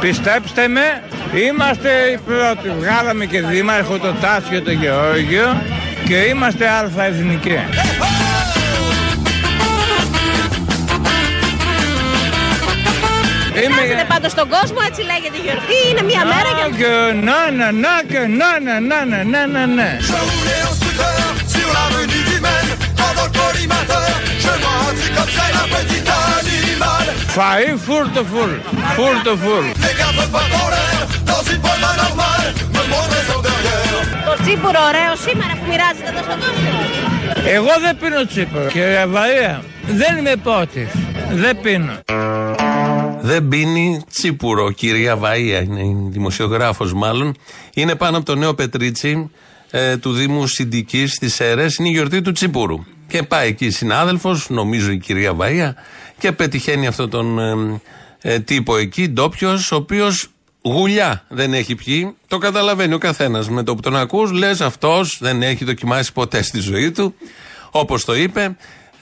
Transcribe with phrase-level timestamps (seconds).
[0.00, 2.72] Πιστέψτε με, είμαστε οι πρώτοι.
[2.78, 5.62] Βγάλαμε και δήμαρχο το Τάσιο το Γεώργιο
[6.04, 7.58] και είμαστε αλφα-εθνικοί.
[13.64, 13.80] Είμαι...
[13.80, 16.82] Κάνετε πάντως στον κόσμο, έτσι λέγεται η γιορτή, είναι μια μέρα και...
[16.82, 16.92] και
[17.28, 19.98] να, να, να, και να, να, να, να, να, να, ναι.
[27.38, 28.52] Φαΐ φούρτο φουλ,
[28.96, 29.66] φούρτο φουλ.
[34.28, 36.68] Το τσίπουρο ωραίο σήμερα που μοιράζεται εδώ στον κόσμο.
[37.46, 39.64] Εγώ δεν πίνω τσίπουρο, κύριε Βαρία.
[39.86, 40.90] Δεν είμαι πότης.
[41.30, 42.00] Δεν πίνω.
[43.20, 47.36] Δεν πίνει τσίπουρο, κυρία Βαΐα, είναι δημοσιογράφος μάλλον.
[47.74, 49.30] Είναι πάνω από το νέο Πετρίτσι
[49.70, 52.84] ε, του Δήμου Συντικής της ΕΡΕΣ, είναι η γιορτή του τσιπούρου.
[53.08, 55.70] Και πάει εκεί συνάδελφος, νομίζω η κυρία Βαΐα,
[56.18, 57.80] και πετυχαίνει αυτόν τον ε,
[58.34, 60.28] ε, τύπο εκεί, ντόπιος, ο οποίος
[60.68, 62.16] γουλιά δεν έχει πιει.
[62.26, 63.48] Το καταλαβαίνει ο καθένας.
[63.48, 67.14] Με το που τον ακούς, λες αυτός δεν έχει δοκιμάσει ποτέ στη ζωή του.
[67.70, 68.56] Όπως το είπε,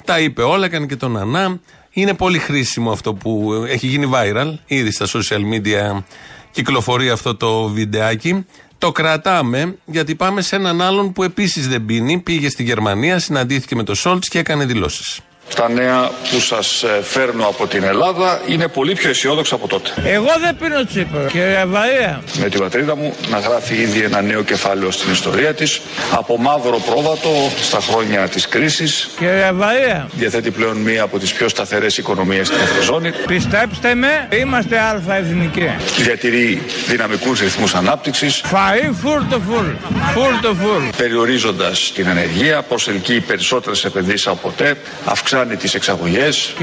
[0.05, 1.61] τα είπε όλα, έκανε και τον Ανά.
[1.91, 4.55] Είναι πολύ χρήσιμο αυτό που έχει γίνει viral.
[4.67, 6.03] Ήδη στα social media
[6.51, 8.47] κυκλοφορεί αυτό το βιντεάκι.
[8.79, 12.19] Το κρατάμε γιατί πάμε σε έναν άλλον που επίσης δεν πίνει.
[12.19, 15.21] Πήγε στη Γερμανία, συναντήθηκε με τον Σόλτς και έκανε δηλώσεις.
[15.55, 19.91] Τα νέα που σας ε, φέρνω από την Ελλάδα είναι πολύ πιο αισιόδοξα από τότε.
[20.05, 22.23] Εγώ δεν πίνω τσίπρο, κύριε Βαρία.
[22.39, 25.81] Με την πατρίδα μου να γράφει ήδη ένα νέο κεφάλαιο στην ιστορία της.
[26.11, 27.31] Από μαύρο πρόβατο
[27.61, 29.09] στα χρόνια της κρίσης.
[29.19, 30.09] Κύριε Βαρία.
[30.13, 33.11] Διαθέτει πλέον μία από τις πιο σταθερές οικονομίες στην Ευρωζώνη.
[33.27, 35.71] Πιστέψτε με, είμαστε αλφα-εθνικοί.
[35.97, 38.43] Διατηρεί δυναμικούς ρυθμούς ανάπτυξης.
[38.53, 39.67] Φαΐ φούρτο φουλ.
[40.15, 40.85] Φούρτο φουλ.
[40.97, 44.77] Περιορίζοντας την ενεργεία, προσελκύει περισσότερες επενδύσεις από ποτέ.
[45.05, 46.55] Αυξάνει αυξάνει τις εξαγωγές,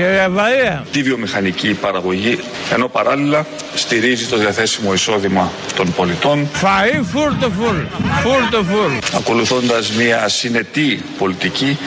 [0.91, 2.39] τη βιομηχανική παραγωγή,
[2.73, 3.45] ενώ παράλληλα
[3.75, 6.49] στηρίζει το διαθέσιμο εισόδημα των πολιτών.
[6.61, 7.77] Φαΐ φούρτο φουλ,
[8.21, 8.93] φούρτο φουλ.
[9.15, 11.77] Ακολουθώντας μια συνετή πολιτική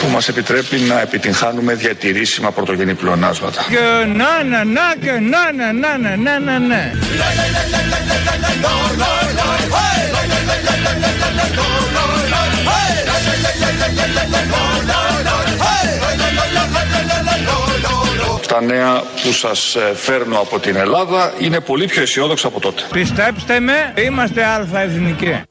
[0.00, 3.66] που μας επιτρέπει να επιτυγχάνουμε διατηρήσιμα πρωτογενή πλεονάσματα.
[3.70, 4.04] Και
[18.54, 22.82] Τα νέα που σας ε, φέρνω από την Ελλάδα είναι πολύ πιο αισιόδοξα από τότε.
[22.92, 25.42] Πιστέψτε με, είμαστε αλφα-εθνικοί.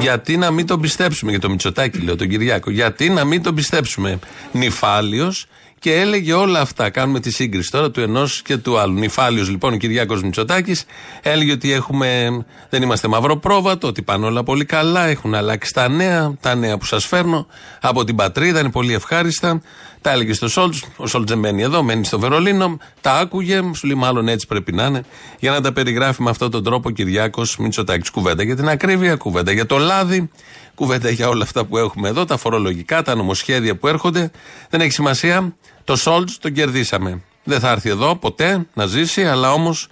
[0.00, 3.54] Γιατί να μην τον πιστέψουμε, για το Μητσοτάκι λέω τον Κυριάκο, γιατί να μην τον
[3.54, 4.18] πιστέψουμε;
[4.52, 5.46] Νυφάλιος
[5.80, 6.90] και έλεγε όλα αυτά.
[6.90, 8.98] Κάνουμε τη σύγκριση τώρα του ενός και του άλλου.
[8.98, 10.84] Νυφάλιος λοιπόν ο Κυριάκος Μητσοτάκης
[11.22, 12.28] έλεγε ότι έχουμε,
[12.68, 16.84] δεν είμαστε μαυροπρόβατο, ότι πάνε όλα πολύ καλά, έχουν αλλάξει τα νέα, τα νέα που
[16.84, 17.46] σας φέρνω
[17.80, 19.60] από την πατρίδα, είναι πολύ ευχάριστα.
[20.02, 20.84] Τα έλεγε στο Σόλτς.
[20.96, 22.78] Ο Σόλτς δεν μένει εδώ, μένει στο Βερολίνο.
[23.00, 25.04] Τα άκουγε, σου λέει μάλλον έτσι πρέπει να είναι,
[25.38, 28.10] για να τα περιγράφει με αυτόν τον τρόπο ο Κυριάκος Μητσοτάκης.
[28.10, 30.30] Κουβέντα για την ακρίβεια, κουβέντα για το λάδι,
[30.74, 34.30] κουβέντα για όλα αυτά που έχουμε εδώ, τα φορολογικά, τα νομοσχέδια που έρχονται.
[34.70, 35.54] Δεν έχει σημασία.
[35.84, 37.22] Το Σόλτς τον κερδίσαμε.
[37.44, 39.88] Δεν θα έρθει εδώ ποτέ να ζήσει, αλλά όμως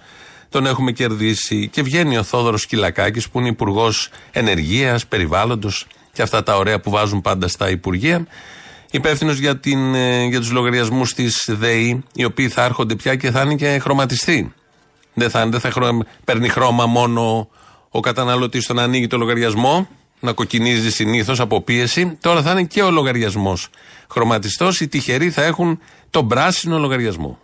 [0.49, 1.69] τον έχουμε κερδίσει.
[1.69, 6.91] Και βγαίνει ο Θόδωρος Κυλακάκης, που είναι υπουργός ενεργείας, περιβάλλοντος και αυτά τα ωραία που
[6.91, 8.27] βάζουν πάντα στα υπουργεία.
[8.91, 9.61] Υπεύθυνος για,
[9.95, 13.79] ε, για τους λογαριασμούς της ΔΕΗ, οι οποίοι θα έρχονται πια και θα είναι και
[13.79, 14.53] χρωματιστοί.
[15.15, 15.71] Δεν θα, δεν θα
[16.25, 17.49] παίρνει χρώμα μόνο
[17.91, 19.89] ο καταναλωτής στο να ανοίγει το λογαριασμό,
[20.21, 22.19] να κοκκινίζει συνήθως από πίεση.
[22.21, 23.69] Τώρα θα είναι και ο λογαριασμός
[24.09, 24.81] χρωματιστός.
[24.81, 27.39] Οι τυχεροί θα έχουν τον πράσινο λογαριασμό.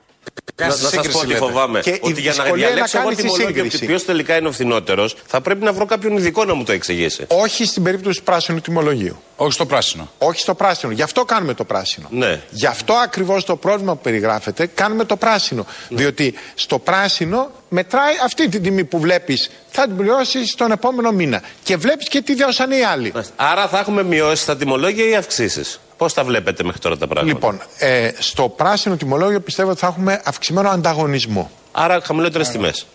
[0.57, 1.81] Να, να σας πω ότι φοβάμαι.
[1.81, 5.73] Και ότι για να διαλέξω εγώ τιμολόγιο ποιο τελικά είναι ο φθηνότερος, θα πρέπει να
[5.73, 7.25] βρω κάποιον ειδικό να μου το εξηγήσει.
[7.29, 9.23] Όχι στην περίπτωση του πράσινου τιμολογίου.
[9.37, 10.11] Όχι στο πράσινο.
[10.19, 10.93] Όχι στο πράσινο.
[10.93, 12.07] Γι' αυτό κάνουμε το πράσινο.
[12.11, 12.41] Ναι.
[12.51, 15.67] Γι' αυτό ακριβώς το πρόβλημα που περιγράφεται κάνουμε το πράσινο.
[15.89, 15.99] Ναι.
[15.99, 21.43] Διότι στο πράσινο μετράει αυτή την τιμή που βλέπεις, θα την πληρώσεις τον επόμενο μήνα.
[21.63, 23.13] Και βλέπεις και τι δώσανε οι άλλοι.
[23.37, 27.35] Άρα θα έχουμε μειώσεις τα τιμολόγια ή αυξήσεις; Πώς τα βλέπετε μέχρι τώρα τα πράγματα;
[27.35, 31.51] Λοιπόν, ε, στο πράσινο τιμολόγιο πιστεύω ότι θα έχουμε αυξημένο ανταγωνισμό.
[31.73, 32.87] Άρα χαμηλότερες τιμές.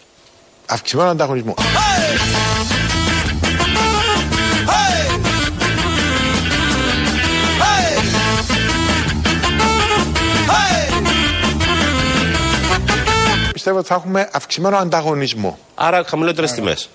[0.65, 1.53] Αυξημένο ανταγωνισμό.
[13.53, 15.59] Πιστεύω ότι θα έχουμε αυξημένο ανταγωνισμό.
[15.75, 16.89] Άρα χαμηλότερες τιμές.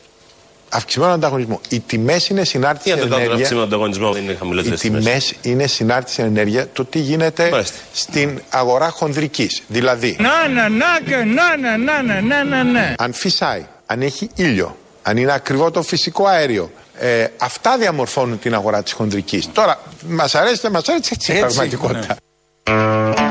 [0.75, 1.61] Αυξημένο ανταγωνισμό.
[1.69, 3.17] Οι τιμές είναι συνάρτηση ενέργεια.
[3.17, 7.77] Για τον αυξημένο ανταγωνισμό είναι χαμηλότερες Οι τιμές είναι συνάρτηση ενέργεια το τι γίνεται Μάλιστα.
[7.93, 9.63] στην αγορά χονδρικής.
[9.69, 10.17] Δηλαδή.
[10.21, 12.95] Να, να, να και να, να, να, να, να, να, να.
[12.99, 16.71] Αν φυσάει, αν έχει ήλιο, αν είναι ακριβό το φυσικό αέριο.
[16.99, 19.49] Ε, αυτά διαμορφώνουν την αγορά της χονδρικής.
[19.53, 21.99] Τώρα, μας αρέσει, δεν μας αρέσει, έτσι είναι η πραγματικότητα.
[21.99, 22.15] Ναι.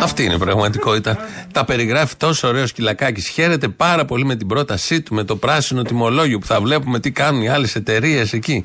[0.01, 1.17] Αυτή είναι η πραγματικότητα.
[1.51, 3.21] Τα περιγράφει τόσο ωραίος σκυλακάκι.
[3.21, 7.11] Χαίρεται πάρα πολύ με την πρότασή του, με το πράσινο τιμολόγιο που θα βλέπουμε τι
[7.11, 8.63] κάνουν οι άλλες εταιρείες εκεί.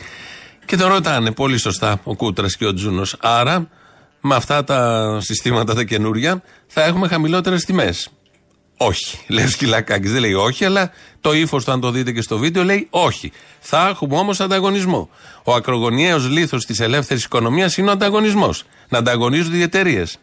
[0.64, 3.16] Και τον ρωτάνε πολύ σωστά ο Κούτρας και ο Τζούνος.
[3.20, 3.68] Άρα,
[4.20, 8.08] με αυτά τα συστήματα τα καινούρια, θα έχουμε χαμηλότερες τιμές.
[8.76, 10.12] Όχι, λέει ο Σκυλακάκης.
[10.12, 13.32] Δεν λέει όχι, αλλά το ύφος του, αν το δείτε και στο βίντεο, λέει όχι.
[13.60, 15.10] Θα έχουμε όμως ανταγωνισμό.
[15.44, 18.64] Ο ακρογωνιαίος λίθος της ελεύθερης οικονομίας είναι ο ανταγωνισμός.
[18.88, 20.18] Να ανταγωνίζονται οι εταιρείες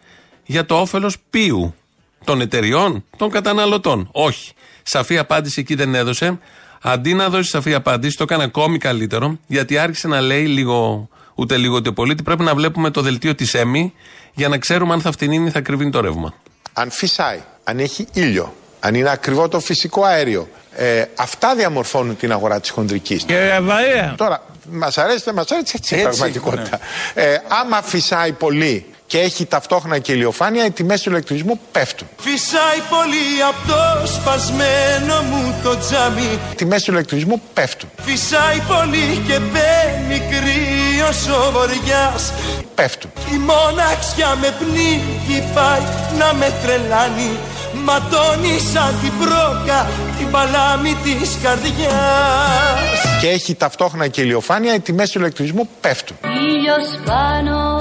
[0.45, 1.75] για το όφελος ποιου;
[2.23, 4.09] Των εταιριών, των καταναλωτών.
[4.11, 4.51] Όχι.
[4.83, 6.39] Σαφή απάντηση εκεί δεν έδωσε.
[6.81, 11.57] Αντί να δώσει σαφή απάντηση, το έκανε ακόμη καλύτερο, γιατί άρχισε να λέει λίγο, ούτε
[11.57, 13.93] λίγο ούτε πολύ, ότι πρέπει να βλέπουμε το δελτίο της ΕΜΗ
[14.33, 16.33] για να ξέρουμε αν θα φτηνίνει ή θα κρυβίνει το ρεύμα.
[16.73, 22.31] Αν φυσάει, αν έχει ήλιο, αν είναι ακριβό το φυσικό αέριο, ε, αυτά διαμορφώνουν την
[22.31, 23.15] αγορά της χοντρική.
[23.15, 24.13] Κύριε Βαρία.
[24.17, 26.79] Τώρα, μας αρέσει, δεν μας αρέσει, έτσι είναι η πραγματικότητα.
[27.15, 27.23] Ναι.
[27.23, 32.07] Ε, άμα φυσάει πολύ και έχει ταυτόχρονα και ηλιοφάνεια, οι τιμές του ηλεκτρισμού πέφτουν.
[32.17, 36.39] Φυσάει πολύ από το σπασμένο μου το τζάμι.
[36.51, 37.89] Οι τιμές του ηλεκτρισμού πέφτουν.
[38.01, 42.33] Φυσάει πολύ και μπαίνει κρύος ο βοριάς.
[42.75, 43.11] Πέφτουν.
[43.33, 45.81] Η μοναξιά με πνίγει πάει
[46.19, 47.37] να με τρελάνει.
[47.83, 49.87] Ματώνει σαν την πρόκα
[50.17, 53.19] την παλάμη της καρδιάς.
[53.21, 56.17] Και έχει ταυτόχρονα και ηλιοφάνεια, οι τιμές του ηλεκτρισμού πέφτουν.
[56.23, 57.79] Ήλιος πάνω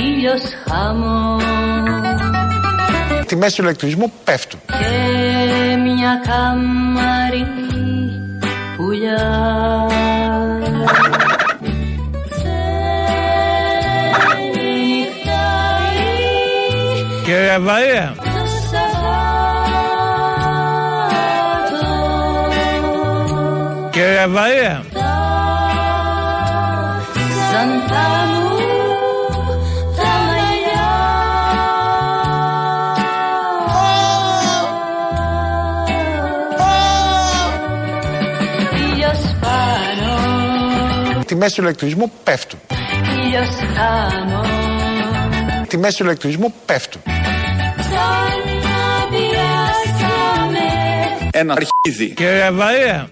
[0.00, 1.36] ήλιος χάμω
[3.26, 4.60] Τιμές του ηλεκτρισμού πέφτουν.
[4.66, 7.46] Και μια καμαρή
[8.76, 9.88] πουλιά.
[17.24, 18.14] Κύριε Βαρία
[23.90, 24.82] Κύριε Βαρία
[41.40, 42.58] τιμές του ηλεκτρισμού πέφτουν.
[45.62, 47.02] Οι τιμές του ηλεκτρισμού πέφτουν.
[51.30, 52.14] Ένα αρχίδι.
[52.14, 53.08] Κύριε Βαρία.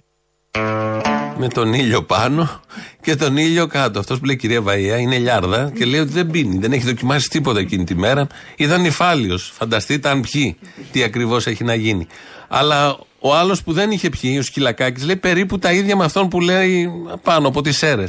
[1.38, 2.60] Με τον ήλιο πάνω
[3.02, 3.98] και τον ήλιο κάτω.
[3.98, 6.58] Αυτός που λέει κυρία Βαία είναι λιάρδα και λέει ότι δεν πίνει.
[6.58, 8.26] Δεν έχει δοκιμάσει τίποτα εκείνη τη μέρα.
[8.56, 9.38] Ήταν νυφάλιο.
[9.38, 10.56] Φανταστείτε αν πιει
[10.92, 12.06] τι ακριβώς έχει να γίνει.
[12.48, 16.28] Αλλά ο άλλος που δεν είχε πιει, ο Σκυλακάκης, λέει περίπου τα ίδια με αυτόν
[16.28, 16.90] που λέει
[17.22, 18.04] πάνω από τις αίρε.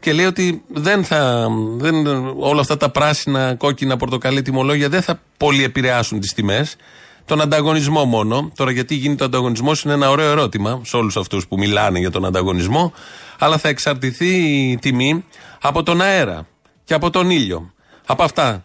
[0.00, 2.06] Και λέει ότι δεν θα, δεν,
[2.38, 6.76] όλα αυτά τα πράσινα, κόκκινα, πορτοκαλί τιμολόγια δεν θα πολύ επηρεάσουν τις τιμές.
[7.24, 8.52] Τον ανταγωνισμό μόνο.
[8.56, 12.10] Τώρα, γιατί γίνεται ο ανταγωνισμό είναι ένα ωραίο ερώτημα σε όλους αυτούς που μιλάνε για
[12.10, 12.92] τον ανταγωνισμό.
[13.38, 14.34] Αλλά θα εξαρτηθεί
[14.70, 15.24] η τιμή
[15.60, 16.46] από τον αέρα
[16.84, 17.72] και από τον ήλιο.
[18.06, 18.64] Από αυτά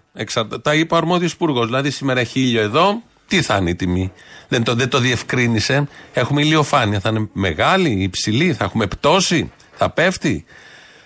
[0.62, 1.66] Τα είπε ο αρμόδιος υπουργός.
[1.66, 4.12] Δηλαδή, σήμερα έχει ήλιο εδώ, τι θα είναι η τιμή;
[4.48, 5.88] Δεν το, δεν το διευκρίνησε.
[6.14, 7.00] Έχουμε ηλιοφάνεια.
[7.00, 10.46] Θα είναι μεγάλη, υψηλή, θα έχουμε πτώση, θα πέφτει.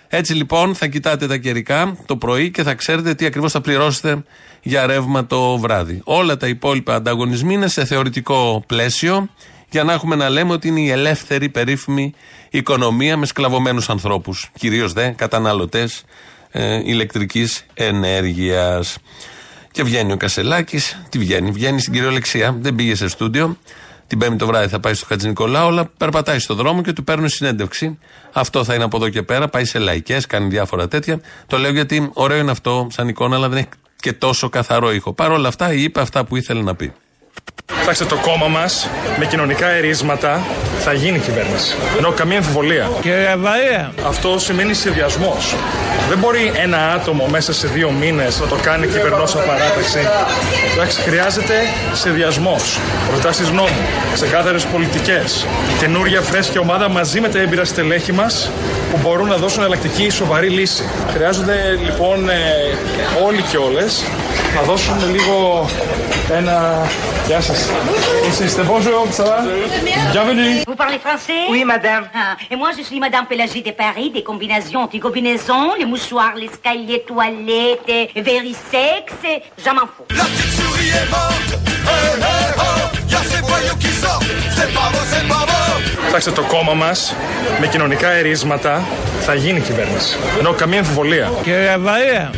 [0.08, 4.22] Έτσι λοιπόν θα κοιτάτε τα καιρικά το πρωί και θα ξέρετε τι ακριβώς θα πληρώσετε
[4.62, 6.00] για ρεύμα το βράδυ.
[6.04, 9.28] Όλα τα υπόλοιπα ανταγωνισμοί είναι σε θεωρητικό πλαίσιο
[9.70, 12.14] για να έχουμε να λέμε ότι είναι η ελεύθερη περίφημη
[12.50, 14.50] οικονομία με σκλαβωμένους ανθρώπους.
[14.58, 16.04] Κυρίως δε καταναλωτές
[16.50, 18.98] ε, ηλεκτρικής ενέργειας.
[19.72, 21.02] Και βγαίνει ο Κασελάκης.
[21.08, 22.56] Τι βγαίνει, βγαίνει στην κυριολεξία.
[22.60, 23.56] Δεν πήγε σε στούντιο.
[24.06, 27.04] Την Πέμπτη το βράδυ θα πάει στο Χατζη Νικολάου, αλλά περπατάει στο δρόμο και του
[27.04, 27.98] παίρνουν συνέντευξη.
[28.32, 29.48] Αυτό θα είναι από εδώ και πέρα.
[29.48, 31.20] Πάει σε λαϊκές, κάνει διάφορα τέτοια.
[31.46, 35.12] Το λέω γιατί ωραίο είναι αυτό σαν εικόνα, αλλά δεν έχει και τόσο καθαρό ήχο.
[35.12, 36.92] Παρ' όλα αυτά, είπε αυτά που ήθελε να πει.
[37.82, 40.40] Κοιτάξτε, το κόμμα μας με κοινωνικά ερίσματα
[40.78, 41.74] θα γίνει κυβέρνηση.
[41.98, 42.90] Ενώ καμία αμφιβολία.
[43.00, 43.92] Κύριε Βαρία.
[44.06, 45.54] Αυτό σημαίνει συνδυασμός.
[46.08, 49.98] Δεν μπορεί ένα άτομο μέσα σε δύο μήνες να το κάνει κυβερνός παράταξη.
[50.72, 51.54] Εντάξει, χρειάζεται
[51.92, 52.78] συνδυασμός.
[53.10, 53.86] Προτάσεις νόμου.
[54.14, 55.46] Ξεκάθαρες πολιτικές.
[55.78, 58.50] Καινούρια φρέσκια ομάδα μαζί με τα έμπειρα στελέχη μας
[58.90, 60.84] που μπορούν να δώσουν εναλλακτική σοβαρή λύση.
[61.14, 62.34] Χρειάζονται λοιπόν ε,
[63.26, 64.04] όλοι και όλες
[64.54, 65.68] να δώσουν λίγο
[66.30, 66.86] ένα.
[67.26, 67.52] Γεια σα.
[68.44, 69.38] Είστε bonjour, ça va
[70.12, 70.62] Bienvenue.
[70.66, 72.04] Vous parlez français Oui, madame.
[72.14, 76.46] Ah, et moi, je suis Madame Pélagie de Paris, des combinaisons, anti-combinaisons, les mouchoirs, les
[76.46, 79.06] escaliers, toilettes, et verisex,
[79.64, 80.06] j'en m'en fous.
[80.20, 81.52] La petite souris est morte.
[81.88, 82.92] Hey, hey, oh,
[86.06, 86.92] Κοιτάξτε, το κόμμα μα
[87.60, 88.84] με κοινωνικά ερίσματα
[89.20, 90.16] θα γίνει κυβέρνηση.
[90.38, 91.30] Ενώ καμία αμφιβολία.
[91.42, 92.30] Κύριε Βαρία.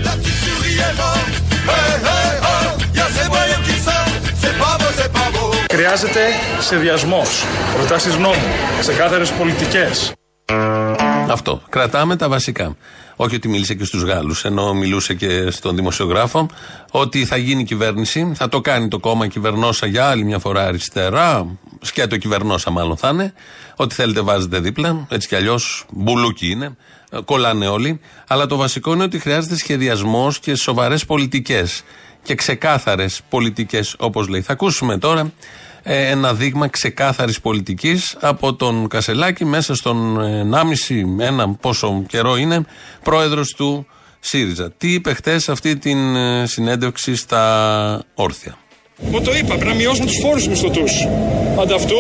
[5.75, 6.21] Χρειάζεται
[6.61, 7.23] σχεδιασμό,
[7.75, 8.43] προτάσει νόμου,
[8.81, 10.12] ξεκάθαρε πολιτικές.
[11.31, 11.62] Αυτό.
[11.69, 12.76] Κρατάμε τα βασικά.
[13.16, 16.49] Όχι ότι μίλησε και στους Γάλλους, ενώ μιλούσε και στον δημοσιογράφο,
[16.90, 21.47] ότι θα γίνει κυβέρνηση, θα το κάνει το κόμμα κυβερνόσα για άλλη μια φορά αριστερά,
[21.81, 23.33] σκέτο κυβερνόσα μάλλον θα είναι.
[23.76, 26.76] Ό,τι θέλετε βάζετε δίπλα, έτσι κι αλλιώς μπουλούκι είναι,
[27.25, 28.00] κολλάνε όλοι.
[28.26, 31.83] Αλλά το βασικό είναι ότι χρειάζεται σχεδιασμός και σοβαρές πολιτικές.
[32.25, 34.40] Και ξεκάθαρες πολιτικές, όπως λέει.
[34.40, 35.33] Θα ακούσουμε τώρα
[35.83, 40.19] ε, ένα δείγμα ξεκάθαρης πολιτικής από τον Κασελάκη μέσα στον
[40.52, 42.64] 1,5 ένα πόσο καιρό είναι
[43.02, 43.87] πρόεδρος του
[44.21, 44.73] ΣΥΡΙΖΑ.
[44.78, 48.57] Τι είπε χτες αυτή την ε, συνέντευξη στα Όρθια;
[49.11, 50.93] Μου το είπα, πρέπει να μειώσουμε τους φόρους μισθωτούς.
[51.61, 51.99] Ανταυτού,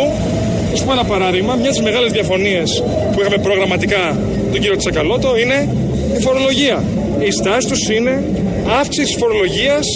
[0.72, 4.16] ας πούμε ένα παράδειγμα, μια από τις μεγάλες διαφωνίες που είχαμε προγραμματικά
[4.52, 5.76] τον κύριο Τσακαλώτο είναι
[6.18, 6.82] η φορολογία.
[7.26, 8.24] Η στάση τους είναι
[8.80, 9.86] αύξηση φορολογίας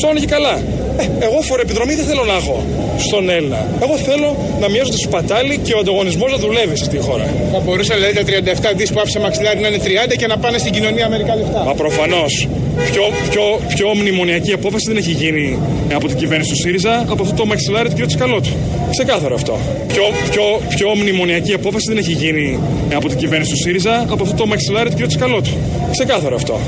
[0.00, 0.54] σώνει και καλά.
[0.96, 2.64] Ε, εγώ φοροεπιδρομή δεν θέλω να έχω
[2.98, 3.66] στον Έλληνα.
[3.82, 7.26] Εγώ θέλω να μειώσω το σπατάλι και ο ανταγωνισμός να δουλεύει στη χώρα.
[7.52, 8.24] Θα μπορούσε δηλαδή τα
[8.72, 9.80] 37 δις που άφησε μαξιλάρι να είναι
[10.10, 11.64] 30 και να πάνε στην κοινωνία μερικά λεφτά.
[11.64, 12.48] Μα προφανώς.
[12.90, 15.58] Πιο, πιο, πιο μνημονιακή απόφαση δεν έχει γίνει
[15.94, 18.06] από την κυβέρνηση του ΣΥΡΙΖΑ από αυτό το μαξιλάρι του κ.
[18.06, 18.50] Τσικαλώτου.
[18.90, 19.58] Ξεκάθαρο αυτό.
[19.86, 22.58] Πιο, πιο, πιο μνημονιακή απόφαση δεν έχει γίνει
[22.94, 25.06] από την κυβέρνηση του ΣΥΡΙΖΑ από αυτό το μαξιλάρι του κ.
[25.06, 25.50] Τσικαλώτου.
[25.90, 26.60] Ξεκάθαρο αυτό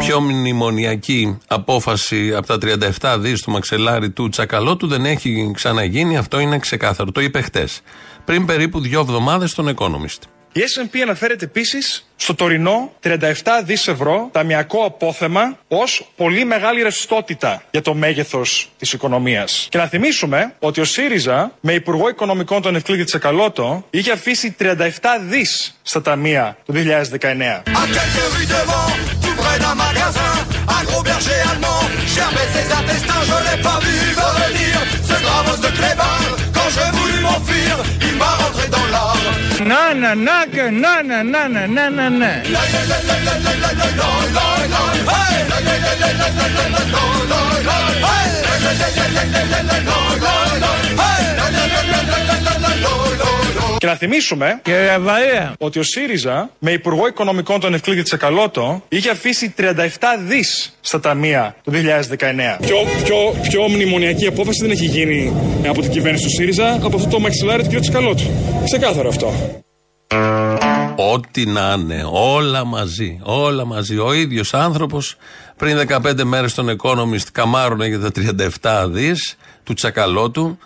[0.00, 2.58] πιο μνημονιακή απόφαση από τα
[3.00, 6.16] 37 δις του μαξελάρι του Τσακαλώτου δεν έχει ξαναγίνει.
[6.16, 7.12] Αυτό είναι ξεκάθαρο.
[7.12, 7.80] Το είπε χτες.
[8.24, 10.18] Πριν περίπου δύο εβδομάδες στον Economist.
[10.52, 13.10] Η S&P αναφέρεται επίσης στο τωρινό 37
[13.64, 19.66] δις ευρώ ταμιακό απόθεμα ως πολύ μεγάλη ρευστότητα για το μέγεθος της οικονομίας.
[19.70, 24.64] Και να θυμίσουμε ότι ο ΣΥΡΙΖΑ με Υπουργό Οικονομικών τον Ευκλήδη Τσακαλώτο είχε αφήσει 37
[25.28, 27.62] δις στα ταμεία το 2019
[29.50, 30.32] près d'un magasin,
[30.68, 34.74] un gros berger allemand gerbait ses intestins, je l'ai pas vu venir.
[35.08, 36.20] Ce gravos de clébard,
[36.54, 39.30] quand je voulus m'enfuir, il m'a rentré dans l'arbre.
[39.70, 42.30] Na na na que na na na na na na na.
[53.80, 54.60] Και να θυμίσουμε
[55.58, 59.62] ότι ο ΣΥΡΙΖΑ με Υπουργό Οικονομικών τον Ευκλήδη Τσεκαλώτο είχε αφήσει 37
[60.26, 61.76] δις στα ταμεία το 2019.
[62.60, 65.32] Πιο, πιο, πιο μνημονιακή απόφαση δεν έχει γίνει
[65.68, 67.80] από την κυβέρνηση του ΣΥΡΙΖΑ από αυτό το μαξιλάρι του κ.
[67.80, 68.24] Τσεκαλώτου.
[68.64, 69.32] Ξεκάθαρο αυτό.
[70.96, 73.98] Ό,τι να είναι, όλα μαζί, όλα μαζί.
[73.98, 75.16] Ο ίδιος άνθρωπος
[75.56, 78.10] πριν 15 μέρες στον Economist καμάρωνε για τα
[78.60, 80.58] 37 δις του Τσακαλώτου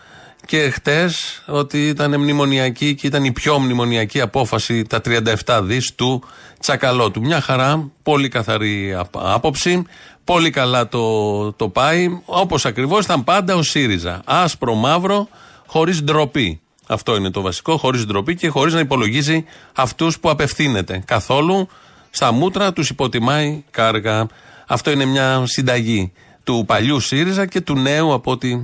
[0.47, 5.01] και χτες ότι ήταν μνημονιακή και ήταν η πιο μνημονιακή απόφαση τα
[5.47, 6.23] 37 δις του
[6.61, 7.21] Τσακαλώτου.
[7.21, 9.85] Μια χαρά, πολύ καθαρή άποψη,
[10.25, 14.23] πολύ καλά το, το πάει, όπως ακριβώς ήταν πάντα ο ΣΥΡΙΖΑ.
[14.25, 15.29] Άσπρο μαύρο,
[15.67, 16.61] χωρίς ντροπή.
[16.87, 21.03] Αυτό είναι το βασικό, χωρίς ντροπή και χωρίς να υπολογίζει αυτούς που απευθύνεται.
[21.05, 21.69] Καθόλου
[22.11, 24.27] στα μούτρα τους υποτιμάει κάργα.
[24.67, 26.13] Αυτό είναι μια συνταγή
[26.45, 28.63] του παλιού ΣΥΡΙΖΑ και του νέου από ό,τι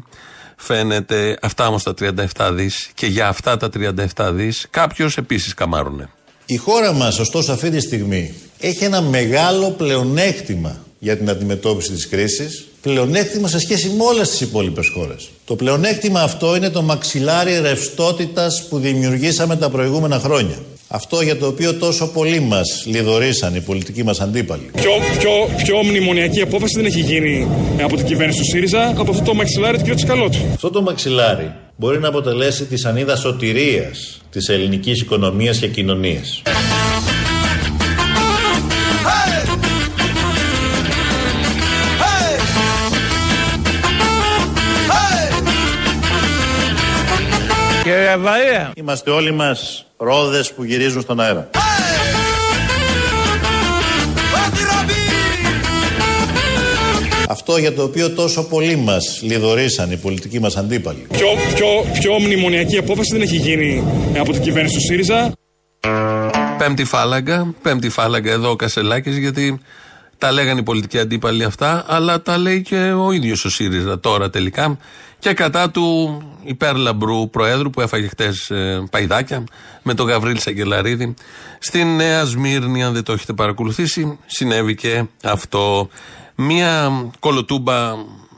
[0.61, 1.39] φαίνεται.
[1.43, 3.69] Αυτά όμως τα 37 δις και για αυτά τα
[4.17, 6.09] 37 δις κάποιος επίσης καμάρουνε.
[6.47, 12.09] Η χώρα μας, ωστόσο, αυτή τη στιγμή έχει ένα μεγάλο πλεονέκτημα για την αντιμετώπιση της
[12.09, 15.31] κρίσης, πλεονέκτημα σε σχέση με όλες τις υπόλοιπες χώρες.
[15.45, 20.57] Το πλεονέκτημα αυτό είναι το μαξιλάρι ρευστότητας που δημιουργήσαμε τα προηγούμενα χρόνια.
[20.93, 24.71] Αυτό για το οποίο τόσο πολλοί μας λιδωρήσαν οι πολιτικοί μας αντίπαλοι.
[24.77, 25.31] Πιο, πιο,
[25.65, 27.49] πιο μνημονιακή απόφαση δεν έχει γίνει
[27.83, 29.95] από την κυβέρνηση του ΣΥΡΙΖΑ από αυτό το μαξιλάρι του κ.
[29.95, 30.39] Τσικαλώτου.
[30.55, 36.43] Αυτό το μαξιλάρι μπορεί να αποτελέσει τη σανίδα σωτηρίας της ελληνικής οικονομίας και κοινωνίας.
[47.83, 48.73] Κύριε Βαρία.
[48.75, 51.51] Είμαστε όλοι μας ρόδες που γυρίζουν στον αέρα.
[57.29, 61.07] Αυτό για το οποίο τόσο πολλοί μας λιδωρήσαν οι πολιτικοί μας αντίπαλοι.
[61.13, 61.67] Πιο, πιο,
[62.01, 63.85] πιο μνημονιακή απόφαση δεν έχει γίνει
[64.19, 65.33] από την κυβέρνηση του ΣΥΡΙΖΑ.
[66.59, 69.61] Πέμπτη φάλαγγα, πέμπτη φάλαγγα εδώ ο Κασελάκης γιατί
[70.21, 74.31] τα λέγανε οι πολιτικοί αντίπαλοι αυτά, αλλά τα λέει και ο ίδιος ο ΣΥΡΙΖΑ τώρα
[74.31, 74.79] τελικά.
[75.19, 79.45] Και κατά του υπέρλαμπρου Προέδρου που έφαγε χτες ε, παϊδάκια
[79.83, 81.15] με τον Γαβρίλ Σαγκελαρίδη.
[81.59, 85.89] Στην Νέα Σμύρνη, αν δεν το έχετε παρακολουθήσει, συνέβη και αυτό.
[86.35, 87.95] Μία κολοτούμπα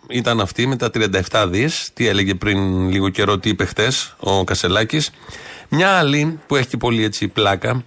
[0.08, 0.90] ήταν αυτή με τα
[1.30, 1.90] 37 δις.
[1.94, 5.10] Τι έλεγε πριν λίγο καιρό, τι είπε χτες ο Κασελάκης.
[5.68, 7.84] Μια άλλη που έχει πολύ έτσι πλάκα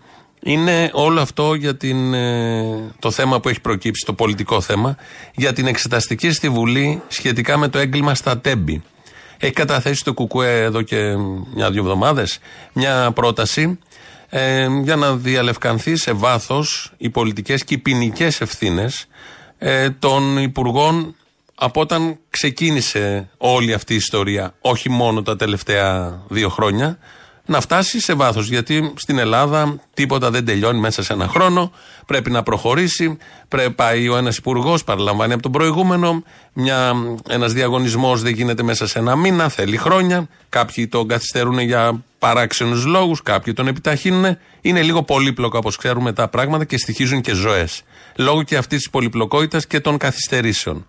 [0.48, 4.98] είναι όλο αυτό για την, ε, το θέμα που έχει προκύψει, το πολιτικό θέμα,
[5.36, 8.84] για την εξεταστική στη Βουλή σχετικά με το έγκλημα στα Τέμπη.
[9.38, 11.16] Έχει καταθέσει το Κουκουέ εδώ και
[11.54, 12.40] μια-δύο εβδομάδες
[12.74, 13.80] μια πρόταση
[14.30, 19.08] ε, για να διαλευκανθεί σε βάθος οι πολιτικές και οι ποινικές ευθύνες
[19.58, 21.16] ε, των υπουργών
[21.56, 26.98] από όταν ξεκίνησε όλη αυτή η ιστορία, όχι μόνο τα τελευταία δύο χρόνια,
[27.46, 28.48] να φτάσει σε βάθος.
[28.48, 31.72] Γιατί στην Ελλάδα τίποτα δεν τελειώνει μέσα σε ένα χρόνο.
[32.06, 33.18] Πρέπει να προχωρήσει.
[33.48, 36.24] Πρέπει πάει ο ένας υπουργός, παραλαμβάνει από τον προηγούμενο.
[37.30, 40.28] Ένας διαγωνισμός δεν γίνεται μέσα σε ένα μήνα, θέλει χρόνια.
[40.50, 44.38] Κάποιοι τον καθυστερούν για παράξενους λόγους, κάποιοι τον επιταχύνουν.
[44.62, 47.82] Είναι λίγο πολύπλοκο όπως ξέρουμε τα πράγματα και στοιχίζουν και ζωές.
[48.16, 50.86] Λόγω και αυτής της πολυπλοκότητας και των καθυστερήσεων.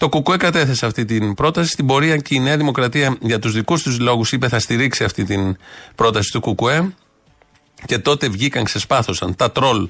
[0.00, 1.70] Το Κουκουέ κατέθεσε αυτή την πρόταση.
[1.70, 5.24] Στην πορεία και η Νέα Δημοκρατία για τους δικούς τους λόγους είπε θα στηρίξει αυτή
[5.24, 5.56] την
[5.94, 6.92] πρόταση του Κουκουέ.
[7.84, 9.88] Και τότε βγήκαν, ξεσπάθωσαν τα τρόλ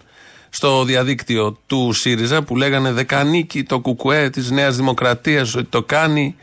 [0.50, 6.36] στο διαδίκτυο του ΣΥΡΙΖΑ που λέγανε Δεκανίκη το Κουκουέ της Νέας Δημοκρατίας ότι το κάνει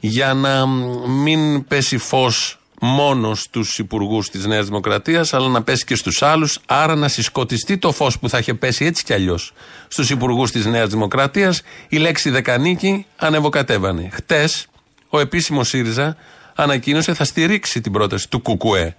[0.00, 0.66] για να
[1.08, 6.58] μην πέσει φως μόνο στους υπουργούς της Νέας Δημοκρατίας, αλλά να πέσει και στους άλλους.
[6.66, 9.52] Άρα να συσκοτιστεί το φως που θα είχε πέσει έτσι κι αλλιώς
[9.88, 11.62] στους υπουργούς της Νέας Δημοκρατίας.
[11.88, 14.08] Η λέξη δεκανίκη ανεβοκατέβανε.
[14.12, 14.66] Χτες,
[15.08, 16.16] ο επίσημος ΣΥΡΙΖΑ
[16.54, 18.96] ανακοίνωσε θα στηρίξει την πρόταση του Κουκουέ.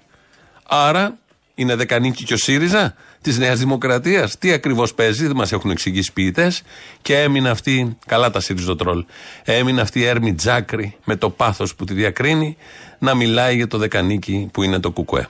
[0.67, 1.17] Άρα
[1.55, 4.38] είναι δεκανίκη και ο ΣΥΡΙΖΑ της Νέας Δημοκρατίας.
[4.38, 6.62] Τι ακριβώς παίζει, δεν μας έχουν εξηγήσει ποιητές.
[7.01, 9.05] Και έμεινε αυτή, καλά τα ΣΥΡΙΖΟΤΡΟΛ,
[9.43, 12.57] έμεινε αυτή η Έρμη Τζάκρη με το πάθος που τη διακρίνει
[13.00, 15.27] να μιλάει για το δεκανίκη που είναι το Κουκουέ.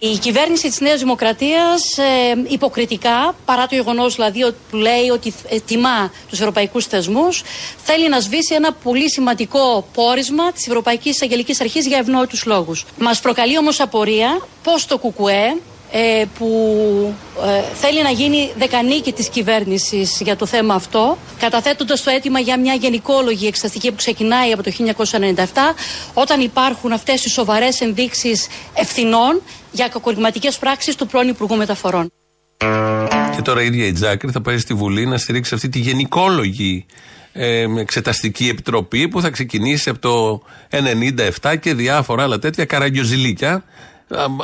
[0.00, 2.02] Η κυβέρνηση της Νέας Δημοκρατίας ε,
[2.48, 7.42] υποκριτικά, παρά το γεγονός δηλαδή που λέει ότι ε, τιμά τους ευρωπαϊκούς θεσμούς,
[7.82, 12.84] θέλει να σβήσει ένα πολύ σημαντικό πόρισμα της Ευρωπαϊκής Αγγελικής Αρχής για ευνόητους λόγους.
[12.98, 15.56] Μας προκαλεί όμως απορία πώς το ΚΚΕ
[15.90, 16.48] ε, που
[17.46, 22.58] ε, θέλει να γίνει δεκανίκη της κυβέρνησης για το θέμα αυτό, καταθέτοντας το αίτημα για
[22.58, 25.44] μια γενικόλογη εξεταστική που ξεκινάει από το 1997,
[26.14, 32.12] όταν υπάρχουν αυτές οι σοβαρές ενδείξεις ευθυνών για κακορυγματικές πράξεις του πρώην Υπουργού Μεταφορών.
[33.34, 36.86] Και τώρα η ίδια η Τζάκρη θα πάει στη Βουλή να στηρίξει αυτή τη γενικόλογη
[37.32, 40.42] ε, εξεταστική επιτροπή που θα ξεκινήσει από το
[41.42, 43.64] 97 και διάφορα άλλα τέτοια καραγκιοζηλίκια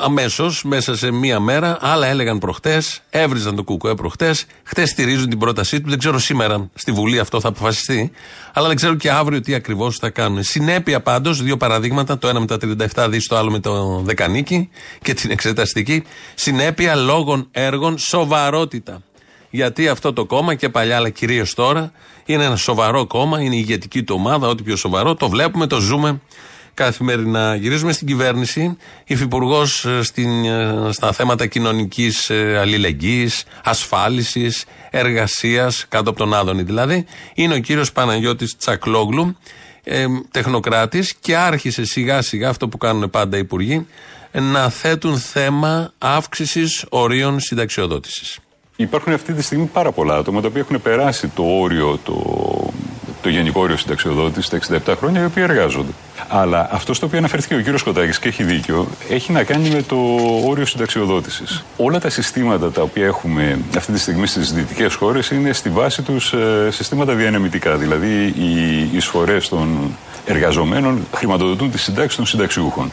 [0.03, 1.79] αμέσως, μέσα σε μία μέρα.
[1.81, 4.47] Άλλα έλεγαν προχτές, έβριζαν το κουκουέ προχτές.
[4.63, 5.89] Χτες στηρίζουν την πρότασή του.
[5.89, 8.13] Δεν ξέρω σήμερα στη Βουλή αυτό θα αποφασιστεί.
[8.53, 10.43] Αλλά δεν ξέρω και αύριο τι ακριβώς θα κάνουν.
[10.43, 12.19] Συνέπεια πάντως, δύο παραδείγματα.
[12.19, 12.59] Το ένα με τα
[12.95, 14.69] 37 δις, το άλλο με το Δεκανίκη
[15.03, 16.05] και την εξεταστική.
[16.35, 19.03] Συνέπεια λόγων έργων, σοβαρότητα.
[19.51, 21.93] Γιατί αυτό το κόμμα και παλιά, αλλά κυρίως τώρα,
[22.25, 25.15] είναι ένα σοβαρό κόμμα, είναι η ηγετική του ομάδα, ό,τι πιο σοβαρό.
[25.15, 26.21] Το βλέπουμε, το ζούμε
[26.75, 27.55] καθημερινά.
[27.55, 28.77] Γυρίζουμε στην κυβέρνηση.
[29.05, 37.05] Υφυπουργός ε, ε, στα θέματα κοινωνικής ε, αλληλεγγύης, ασφάλισης, εργασίας, κάτω από τον Άδωνη δηλαδή,
[37.35, 39.37] είναι ο κύριος Παναγιώτης Τσακλόγλου,
[39.85, 43.87] ε, τεχνοκράτης και άρχισε σιγά σιγά αυτό που κάνουν πάντα οι υπουργοί,
[44.33, 48.39] να θέτουν θέμα αύξησης ορίων συνταξιοδότησης.
[48.77, 52.15] Υπάρχουν αυτή τη στιγμή πάρα πολλά άτομα τα οποία έχουν περάσει το όριο το
[53.25, 55.91] το γενικό όριο συνταξιοδότησης στα 67 χρόνια, οι οποίοι εργάζονται.
[56.29, 59.83] Αλλά αυτό στο οποίο αναφερθήκε ο κύριος Κοτάκη και έχει δίκιο, έχει να κάνει με
[59.83, 59.97] το
[60.45, 61.65] όριο συνταξιοδότησης.
[61.77, 66.03] Όλα τα συστήματα τα οποία έχουμε αυτή τη στιγμή στις δυτικές χώρες είναι στη βάση
[66.03, 67.77] τους ε, συστήματα διανεμητικά.
[67.77, 72.93] Δηλαδή οι εισφορές των εργαζομένων χρηματοδοτούν τι συντάξει των συνταξιούχων.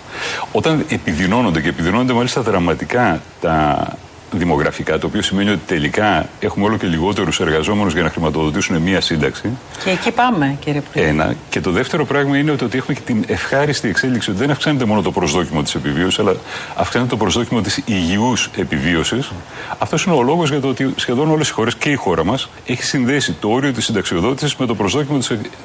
[0.51, 3.87] Όταν επιδεινώνονται και επιδεινώνονται μάλιστα δραματικά τα
[4.31, 9.01] δημογραφικά, το οποίο σημαίνει ότι τελικά έχουμε όλο και λιγότερους εργαζόμενους για να χρηματοδοτήσουν μία
[9.01, 9.49] σύνταξη.
[9.83, 11.11] Και εκεί πάμε, κύριε Πρόεδρε.
[11.11, 11.35] Ένα.
[11.49, 15.01] Και το δεύτερο πράγμα είναι ότι έχουμε και την ευχάριστη εξέλιξη ότι δεν αυξάνεται μόνο
[15.01, 16.35] το προσδόκιμο της επιβίωσης, αλλά
[16.75, 19.31] αυξάνεται το προσδόκιμο της υγιούς επιβίωσης.
[19.77, 22.49] Αυτός είναι ο λόγος για το ότι σχεδόν όλες οι χώρες και η χώρα μας
[22.65, 25.17] έχει συνδέσει το όριο της συνταξιοδότησης με το προσδόκιμο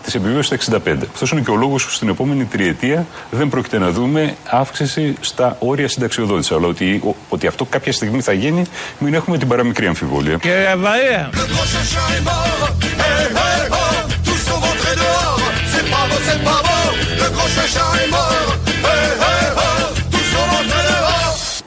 [0.02, 1.07] της επιβίωσης στα 65.
[1.12, 5.57] Αυτός είναι και ο λόγος που στην επόμενη τριετία δεν πρόκειται να δούμε αύξηση στα
[5.61, 6.57] όρια συνταξιοδότησης.
[6.57, 8.55] Αλλά ότι, ότι αυτό κάποια στιγμή θα γίνει
[8.98, 10.36] μην έχουμε την παραμικρή αμφιβολία.
[10.36, 11.30] Κύριε Βαρία.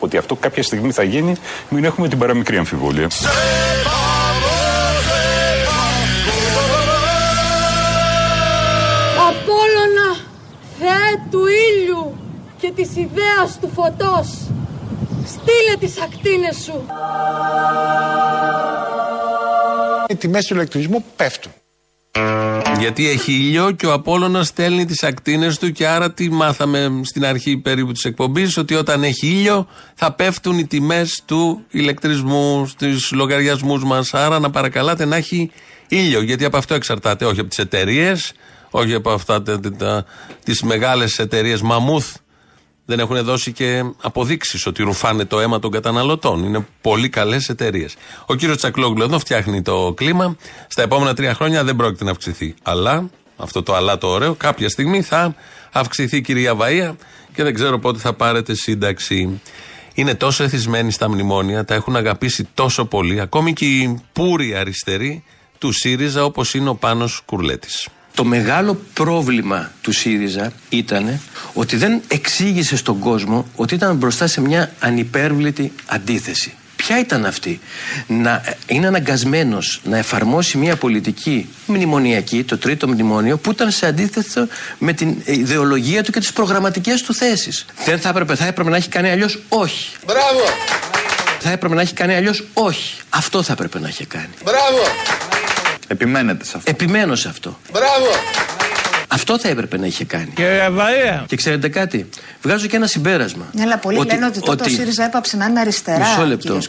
[0.02, 1.36] Ότι αυτό κάποια στιγμή θα γίνει,
[1.70, 3.08] μην έχουμε την παραμικρή αμφιβολία.
[9.30, 10.10] Απόλλωνα,
[10.80, 12.16] Θεέ του ήλιου
[12.60, 14.28] και της ιδέας του φωτός,
[15.50, 16.86] Στείλε τις ακτίνες σου.
[20.08, 21.52] Οι τιμές του ηλεκτρισμού πέφτουν.
[22.80, 27.26] Γιατί έχει ήλιο και ο Απόλλωνας στέλνει τις ακτίνες του και άρα τι μάθαμε στην
[27.26, 33.12] αρχή περίπου της εκπομπής ότι όταν έχει ήλιο θα πέφτουν οι τιμές του ηλεκτρισμού στους
[33.12, 35.52] λογαριασμούς μας άρα να παρακαλάτε να έχει
[35.88, 38.32] ήλιο γιατί από αυτό εξαρτάται όχι από τις εταιρείες,
[38.70, 39.44] όχι από αυτά
[40.44, 42.16] τις μεγάλες εταιρείες μαμούθ
[42.90, 46.44] δεν έχουν δώσει και αποδείξεις ότι ρουφάνε το αίμα των καταναλωτών.
[46.44, 47.96] Είναι πολύ καλές εταιρείες.
[48.26, 50.36] Ο κύριος Τσακλόγλου εδώ φτιάχνει το κλίμα.
[50.68, 52.56] Στα επόμενα τρία χρόνια δεν πρόκειται να αυξηθεί.
[52.64, 55.36] Αλλά, αυτό το αλλά το ωραίο, κάποια στιγμή θα
[55.72, 56.96] αυξηθεί κυρία Βαία
[57.34, 59.42] και δεν ξέρω πότε θα πάρετε σύνταξη.
[59.94, 65.24] Είναι τόσο εθισμένοι στα μνημόνια, τα έχουν αγαπήσει τόσο πολύ, ακόμη και οι πούροι αριστεροί
[65.58, 67.88] του ΣΥΡΙΖΑ όπως είναι ο Πάνος Κουρλέτης.
[68.20, 71.20] Το μεγάλο πρόβλημα του ΣΥΡΙΖΑ ήταν
[71.54, 76.54] ότι δεν εξήγησε στον κόσμο ότι ήταν μπροστά σε μια ανυπέρβλητη αντίθεση.
[76.76, 77.60] Ποια ήταν αυτή,
[78.08, 84.48] να είναι αναγκασμένος να εφαρμόσει μια πολιτική μνημονιακή, το τρίτο μνημόνιο, που ήταν σε αντίθετο
[84.78, 87.66] με την ιδεολογία του και τις προγραμματικές του θέσεις.
[87.86, 89.96] Δεν θα έπρεπε, θα έπρεπε να έχει κάνει αλλιώς όχι.
[90.06, 90.44] Μπράβο!
[91.40, 92.98] Θα έπρεπε να έχει κάνει αλλιώς όχι.
[93.10, 94.34] Αυτό θα έπρεπε να έχει κάνει.
[94.44, 94.82] Μπράβο!
[95.92, 96.72] Επιμένετε σε αυτό.
[96.72, 97.58] Επιμένω σε αυτό.
[97.72, 98.08] Μπράβο!
[99.12, 100.32] Αυτό θα έπρεπε να είχε κάνει.
[100.34, 101.26] Και Βαρία.
[101.28, 102.10] Και ξέρετε κάτι,
[102.42, 103.46] βγάζω και ένα συμπέρασμα.
[103.52, 106.00] Ναι, αλλά πολλοί ότι, λένε ότι τότε ότι, ο ΣΥΡΙΖΑ έπαψε να είναι αριστερά.
[106.00, 106.60] Μισό λεπτό.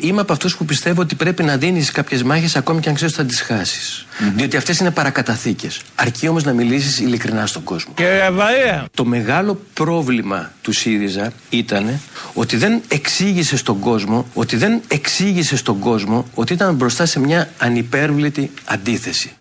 [0.00, 3.18] Είμαι από αυτούς που πιστεύω ότι πρέπει να δίνεις κάποιες μάχες ακόμη και αν ξέρεις
[3.18, 4.06] ότι θα τις χάσεις.
[4.06, 4.32] Mm-hmm.
[4.34, 5.80] Διότι αυτές είναι παρακαταθήκες.
[5.94, 7.92] Αρκεί όμως να μιλήσεις ειλικρινά στον κόσμο.
[7.94, 8.86] Και Βαρία.
[8.94, 12.00] Το μεγάλο πρόβλημα του ΣΥΡΙΖΑ ήταν
[12.32, 17.48] ότι δεν εξήγησε στον κόσμο, ότι δεν εξήγησε στον κόσμο ότι ήταν μπροστά σε μια
[17.58, 19.32] ανυπέρβλητη αντίθεση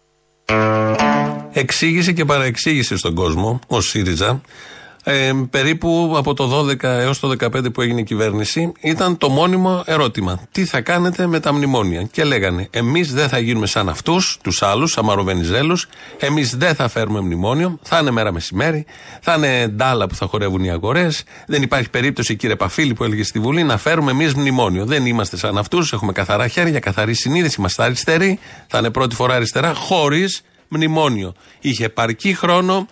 [1.53, 4.41] εξήγησε και παραεξήγησε στον κόσμο, ο ΣΥΡΙΖΑ,
[5.05, 9.83] ε, περίπου από το 12 έως το 15 που έγινε η κυβέρνηση ήταν το μόνιμο
[9.85, 10.39] ερώτημα.
[10.51, 14.61] Τι θα κάνετε με τα μνημόνια; Και λέγανε εμείς δεν θα γίνουμε σαν αυτούς, τους
[14.61, 15.87] άλλους, σαν Μαροβενιζέλους,
[16.19, 18.85] εμείς δεν θα φέρουμε μνημόνιο, θα είναι μέρα μεσημέρι,
[19.21, 23.23] θα είναι ντάλα που θα χορεύουν οι αγορές, δεν υπάρχει περίπτωση κύριε Παφίλη που έλεγε
[23.23, 24.85] στη Βουλή να φέρουμε εμείς μνημόνιο.
[24.85, 29.35] Δεν είμαστε σαν αυτούς, έχουμε καθαρά χέρια, καθαρή συνείδηση, είμαστε αριστεροί, θα είναι πρώτη φορά
[29.35, 30.41] αριστερά, χωρίς
[30.73, 31.33] μνημόνιο.
[31.59, 32.87] Είχε επαρκή χρόνο.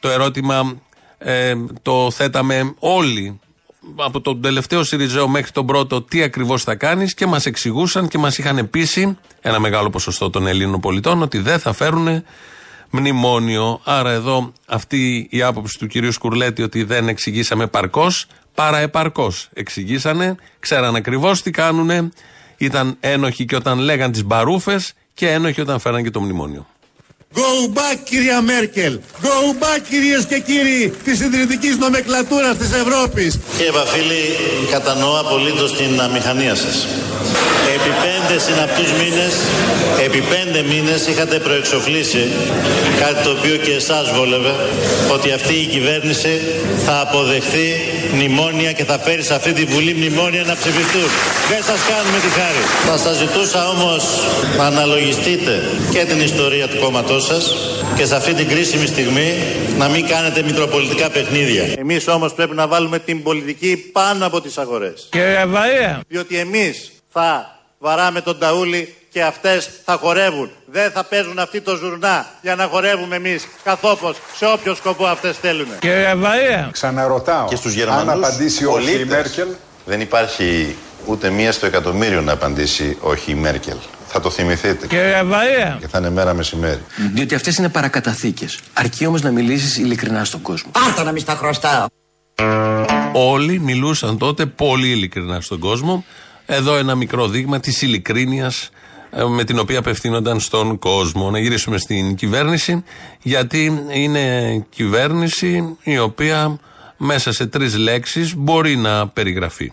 [0.00, 0.76] Το ερώτημα
[1.18, 3.40] ε, το θέταμε όλοι
[3.96, 8.18] από τον τελευταίο Σιριζέο μέχρι τον πρώτο τι ακριβώς θα κάνεις και μας εξηγούσαν και
[8.18, 12.24] μας είχαν πείσει ένα μεγάλο ποσοστό των Ελλήνων πολιτών ότι δεν θα φέρουν
[12.90, 13.80] μνημόνιο.
[13.84, 20.36] Άρα εδώ αυτή η άποψη του κυρίου Σκουρλέτη ότι δεν εξηγήσαμε παρκώς, παρά επαρκώς εξηγήσανε,
[20.58, 22.12] ξέραν ακριβώς τι κάνουν,
[22.56, 26.66] ήταν ένοχοι και όταν λέγαν τις μπαρούφες και ένοχοι όταν φέραν και το μνημόνιο.
[27.34, 28.98] Go back κυρία Μέρκελ.
[29.22, 33.38] Go back κυρίες και κύριοι της συντηρητικής νομεκλατούρας της Ευρώπης.
[33.56, 34.24] Κύριε Βαφίλη,
[34.70, 36.86] κατανοώ απολύτως την αμηχανία σας.
[37.74, 39.34] Επί πέντε συναπτούς μήνες,
[40.06, 42.24] επί πέντε μήνες είχατε προεξοφλήσει
[43.00, 44.54] κάτι το οποίο και εσάς βόλευε,
[45.12, 46.40] ότι αυτή η κυβέρνηση
[46.86, 47.68] θα αποδεχθεί
[48.12, 51.08] μνημόνια και θα φέρεις σε αυτή τη Βουλή μνημόνια να ψηφιστούν.
[51.48, 52.62] Δεν σας κάνουμε τη χάρη.
[52.88, 54.02] Θα σας ζητούσα όμως
[54.56, 55.54] να αναλογιστείτε
[55.90, 57.54] και την ιστορία του κόμματός σας
[57.96, 59.30] και σε αυτή την κρίσιμη στιγμή
[59.78, 61.64] να μην κάνετε μικροπολιτικά παιχνίδια.
[61.78, 65.08] Εμείς όμως πρέπει να βάλουμε την πολιτική πάνω από τις αγορές.
[65.10, 65.44] Κύριε
[66.08, 70.50] Διότι εμείς θα βαράμε τον ταούλι και αυτές θα χορεύουν.
[70.66, 75.36] Δεν θα παίζουν αυτοί το ζουρνά για να χορεύουμε εμείς καθόπως σε όποιο σκοπό αυτές
[75.36, 75.66] θέλουν.
[75.78, 76.68] Κύριε Βαρία.
[76.72, 77.48] Ξαναρωτάω.
[77.48, 79.48] Και στους Γερμανούς αν απαντήσει όχι η Μέρκελ;
[79.84, 83.76] Δεν υπάρχει ούτε μία στο εκατομμύριο να απαντήσει όχι η Μέρκελ.
[84.06, 84.86] Θα το θυμηθείτε.
[84.86, 85.76] Κύριε Βαρία.
[85.80, 86.82] Και θα είναι μέρα μεσημέρι.
[87.14, 88.58] Διότι αυτές είναι παρακαταθήκες.
[88.72, 90.70] Αρκεί όμως να μιλήσεις ειλικρινά στον κόσμο.
[90.70, 91.86] Πάρτα να μην στα χρωστάω.
[93.12, 96.04] Όλοι μιλούσαν τότε πολύ ειλικρινά στον κόσμο.
[96.46, 98.70] Εδώ ένα μικρό δείγμα της ειλικρίνειας
[99.10, 101.30] ε, με την οποία απευθύνονταν στον κόσμο.
[101.30, 102.84] Να γυρίσουμε στην κυβέρνηση,
[103.22, 106.58] γιατί είναι κυβέρνηση η οποία
[106.96, 109.72] μέσα σε τρεις λέξεις μπορεί να περιγραφεί.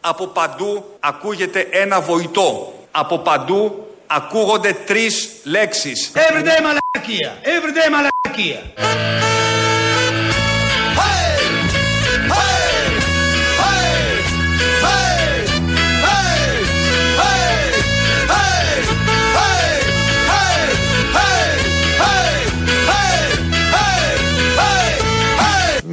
[0.00, 2.72] Από παντού ακούγεται ένα βοητό.
[2.90, 6.10] Από παντού ακούγονται τρεις λέξεις.
[6.14, 7.38] Everyday μαλακία.
[7.42, 8.60] Everyday μαλακία.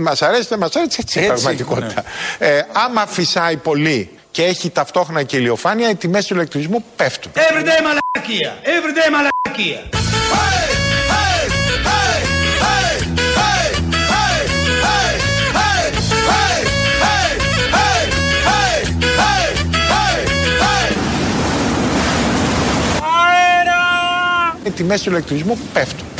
[0.06, 2.04] Μας αρέσει, δεν μας αρέσει, έτσι είναι η πραγματικότητα.
[2.40, 2.48] Ναι.
[2.48, 7.32] Ε, άμα φυσάει πολύ και έχει ταυτόχρονα και ηλιοφάνεια, οι τιμές του ηλεκτρισμού πέφτουν.
[7.36, 8.56] Everyday μαλακία!
[8.64, 9.80] Everyday μαλακία!
[24.64, 26.15] Οι τιμές του ηλεκτρισμού πέφτουν.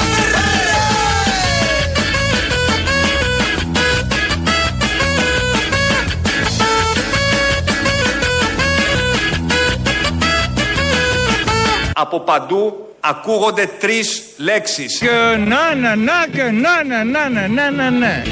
[11.98, 14.98] Από παντού ακούγονται τρεις λέξεις.
[14.98, 18.24] Και να να να και να να να να να να να.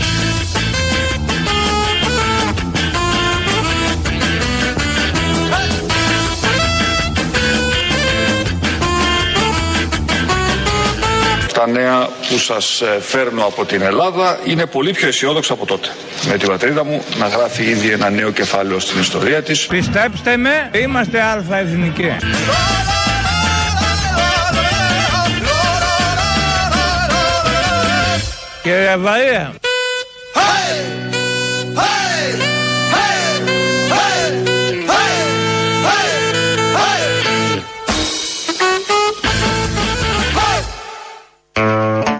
[11.53, 15.87] Τα νέα που σας ε, φέρνω από την Ελλάδα είναι πολύ πιο αισιόδοξα από τότε.
[16.27, 19.65] Με την πατρίδα μου να γράφει ήδη ένα νέο κεφάλαιο στην ιστορία της.
[19.65, 22.15] Πιστέψτε με, είμαστε αλφα εθνικοί.
[28.63, 29.53] Κύριε Βαρία.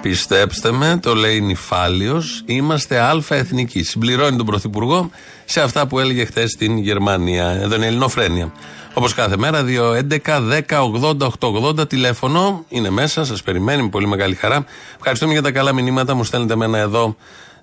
[0.01, 3.83] Πιστέψτε με, το λέει νυφάλιος, είμαστε αλφα εθνικοί.
[3.83, 5.09] Συμπληρώνει τον Πρωθυπουργό
[5.45, 7.45] σε αυτά που έλεγε χθες στην Γερμανία.
[7.49, 8.51] Εδώ είναι Ελληνοφρένεια.
[8.93, 14.65] Όπως κάθε μέρα, 2.11.10.80.880 τηλέφωνο είναι μέσα, σας περιμένει με πολύ μεγάλη χαρά.
[14.95, 17.15] Ευχαριστούμε για τα καλά μηνύματα, μου στέλνετε μένα εδώ.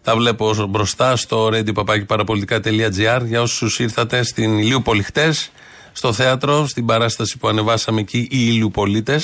[0.02, 5.50] Τα βλέπω μπροστά στο radio.parapolitica.gr για όσους ήρθατε στην Ηλιούπολη χτες,
[5.92, 9.20] στο θέατρο, στην παράσταση που ανεβάσαμε εκεί οι Ηλιουπολίτε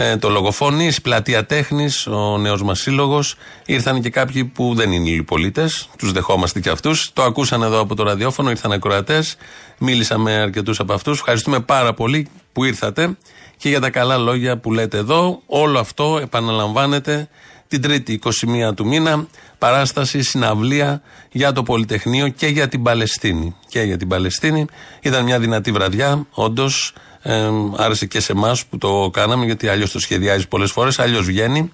[0.00, 3.34] ε, το Λογοφόνη, η Πλατεία Τέχνης, ο νέος μας σύλλογος.
[3.66, 7.10] Ήρθαν και κάποιοι που δεν είναι οι πολίτες, τους δεχόμαστε και αυτούς.
[7.12, 9.36] Το ακούσαν εδώ από το ραδιόφωνο, ήρθαν ακροατές.
[9.78, 11.18] Μίλησα με αρκετούς από αυτούς.
[11.18, 13.16] Ευχαριστούμε πάρα πολύ που ήρθατε
[13.56, 15.42] και για τα καλά λόγια που λέτε εδώ.
[15.46, 17.28] Όλο αυτό επαναλαμβάνεται
[17.68, 18.20] την Τρίτη
[18.68, 19.26] 21 του μήνα.
[19.58, 23.54] Παράσταση, συναυλία για το Πολυτεχνείο και για την Παλαιστίνη.
[23.68, 24.64] Και για την Παλαιστίνη.
[25.00, 26.92] Ήταν μια δυνατή βραδιά, όντως.
[27.28, 31.24] Ε, άρεσε και σε εμάς που το κάναμε, γιατί αλλιώς το σχεδιάζεις πολλές φορές, αλλιώς
[31.24, 31.70] βγαίνει.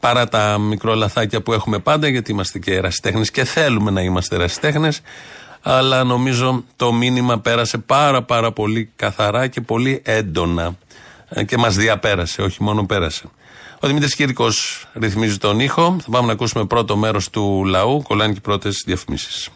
[0.00, 4.34] Παρά τα μικρό λαθάκια που έχουμε πάντα, γιατί είμαστε και ερασιτέχνες και θέλουμε να είμαστε
[4.34, 5.00] ερασιτέχνες.
[5.62, 10.76] Αλλά νομίζω το μήνυμα πέρασε πάρα πάρα πολύ καθαρά και πολύ έντονα.
[11.28, 13.24] Ε, και μας διαπέρασε, όχι μόνο πέρασε.
[13.80, 14.46] Ο Δημήτρης Κύρκο
[14.94, 15.96] ρυθμίζει τον ήχο.
[16.00, 18.02] Θα πάμε να ακούσουμε πρώτο μέρος του λαού.
[18.02, 19.48] Κολλάνε και πρώτες διαφημίσεις.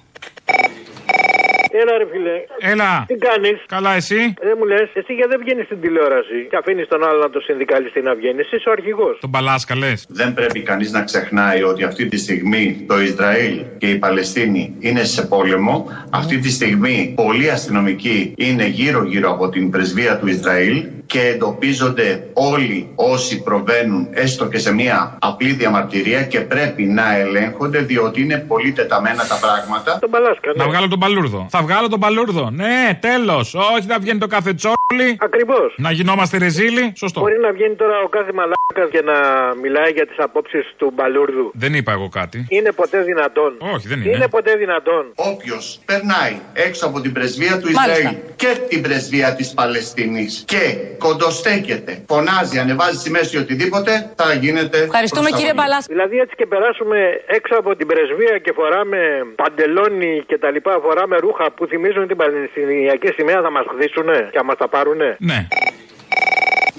[1.80, 2.36] Έλα, ρε φιλέ.
[2.72, 3.04] Έλα.
[3.06, 6.88] Τι κάνεις; Καλά, εσύ; Δεν μου λες, εσύ γιατί δεν βγαίνεις στην τηλεόραση και αφήνεις
[6.88, 8.40] τον άλλο να το συνδικαλιστεί να βγαίνει.
[8.40, 9.18] Εσύ ο αρχηγός.
[9.20, 10.06] Τον Παλάσκα λες.
[10.08, 15.04] Δεν πρέπει κανείς να ξεχνάει ότι αυτή τη στιγμή το Ισραήλ και η Παλαιστίνη είναι
[15.04, 15.74] σε πόλεμο.
[16.10, 22.88] Αυτή τη στιγμή πολλοί αστυνομικοί είναι γύρω-γύρω από την πρεσβεία του Ισραήλ και εντοπίζονται όλοι
[22.94, 28.72] όσοι προβαίνουν έστω και σε μια απλή διαμαρτυρία και πρέπει να ελέγχονται διότι είναι πολύ
[28.72, 29.98] τεταμένα τα πράγματα.
[29.98, 30.64] Τον Παλάσκα, ναι.
[30.64, 31.46] Να βγάλω τον Παλούρδο.
[31.50, 32.50] Θα βγάλω τον Παλούρδο.
[32.50, 33.54] Ναι, τέλος.
[33.54, 35.16] Όχι να βγαίνει το κάθε τσόλι.
[35.18, 35.74] Ακριβώς.
[35.76, 36.92] Να γινόμαστε ρεζίλοι.
[36.96, 37.20] Σωστό.
[37.20, 39.14] Μπορεί να βγαίνει τώρα ο κάθε μαλάκας και να
[39.62, 41.50] μιλάει για τις απόψεις του Μπαλούρδου.
[41.54, 42.46] Δεν είπα εγώ κάτι.
[42.48, 43.56] Είναι ποτέ δυνατόν.
[43.74, 44.16] Όχι, δεν είναι.
[44.16, 45.04] Είναι ποτέ δυνατόν.
[45.14, 51.92] Όποιος περνάει έξω από την πρεσβεία του Ισραήλ και την πρεσβεία της Παλαιστίνης και κοντοστέκεται,
[52.06, 54.78] φωνάζει, ανεβάζει σημαίε ή οτιδήποτε, θα γίνεται.
[54.78, 55.84] Ευχαριστούμε κύριε Μπαλάς.
[55.86, 58.98] Δηλαδή έτσι και περάσουμε έξω από την πρεσβεία και φοράμε
[59.36, 64.38] παντελόνι και τα λοιπά, φοράμε ρούχα που θυμίζουν την Παλαιστινιακή σημαία, θα μας χδίσουνε και
[64.38, 65.16] θα μα τα πάρουνε.
[65.18, 65.46] Ναι.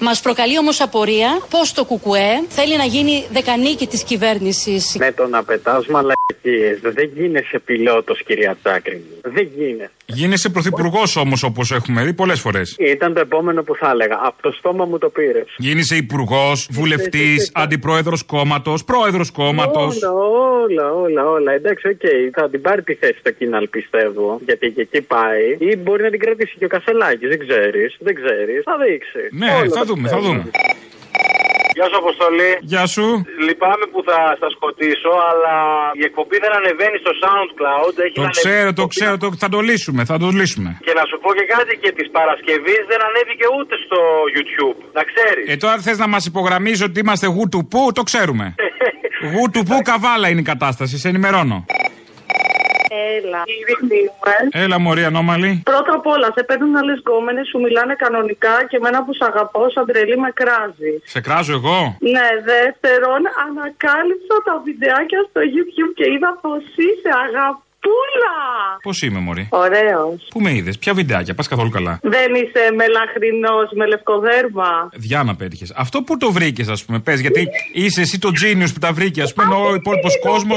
[0.00, 4.96] Μας προκαλεί όμως απορία πώς το Κουκουέ θέλει να γίνει δεκανίκη της κυβέρνησης.
[4.98, 9.04] Με το να πετάς μαλακίες δεν γίνεσαι πιλότος, κυρία Τσάκρη.
[9.22, 9.90] Δεν γίνεσαι.
[10.14, 12.76] Γίνεσαι πρωθυπουργός όμως, όπως έχουμε δει πολλές φορές.
[12.78, 14.18] Ήταν το επόμενο που θα έλεγα.
[14.22, 15.54] Από το στόμα μου το πήρες.
[15.56, 20.02] Γίνεσαι υπουργός, βουλευτής, αντιπρόεδρος κόμματος, πρόεδρος κόμματος.
[20.02, 20.12] Όλα,
[20.62, 21.52] όλα, όλα, όλα.
[21.52, 22.00] Εντάξει, οκέι.
[22.02, 22.30] Okay.
[22.32, 24.40] Θα την πάρει τη θέση στο ΚΙΝΑΛ, πιστεύω.
[24.44, 25.56] Γιατί και εκεί πάει.
[25.58, 27.28] Ή μπορεί να την κρατήσει και ο Κασελάκης.
[27.28, 27.96] Δεν ξέρεις.
[27.98, 28.62] Δεν ξέρεις.
[28.64, 29.28] Θα δείξει.
[29.30, 30.50] Ναι, όλα θα δούμε, θα δούμε.
[31.78, 32.50] Γεια σου, Αποστολή.
[32.72, 33.06] Γεια σου.
[33.46, 35.56] Λυπάμαι που θα σας σκοτίσω, αλλά
[36.00, 37.94] η εκπομπή δεν ανεβαίνει στο SoundCloud.
[38.04, 40.70] Έχει το ξέρω, το ξέρω, το, θα το λύσουμε, θα το λύσουμε.
[40.86, 44.00] Και να σου πω και κάτι, και της Παρασκευής δεν ανέβηκε ούτε στο
[44.34, 44.78] YouTube.
[44.98, 45.44] Να ξέρεις.
[45.52, 48.54] Ε, τώρα θες να μας υπογραμμίσει ότι είμαστε γου του που, το ξέρουμε.
[49.32, 51.58] γου του που καβάλα είναι η κατάσταση, σε ενημερώνω.
[52.90, 53.42] Έλα.
[54.50, 55.60] Έλα, Μωρή, ανώμαλη.
[55.64, 59.70] Πρώτα απ' όλα, σε παίρνουν άλλε γκόμενες, σου μιλάνε κανονικά και εμένα που σ' αγαπώ,
[59.70, 60.98] σαν τρελή με κράζεις.
[61.04, 61.96] Σε κράζω εγώ.
[62.14, 67.62] Ναι, δεύτερον, ανακάλυψα τα βιντεάκια στο YouTube και είδα πως είσαι αγαπώ.
[67.84, 68.36] Πούλα!
[68.82, 70.26] Πώς είμαι, Μωρή; Ωραίος.
[70.30, 71.98] Πού με είδες, ποια βιντεάκια, πας καθόλου καλά.
[72.02, 74.70] Δεν είσαι μελαχρινός με λευκοδέρμα.
[74.94, 75.66] Διάνα πέτυχε.
[75.76, 79.22] Αυτό που το βρήκες, ας πούμε, πες, γιατί είσαι εσύ το genius που τα βρήκε,
[79.22, 80.54] ας πούμε, ο υπόλοιπος κόσμο.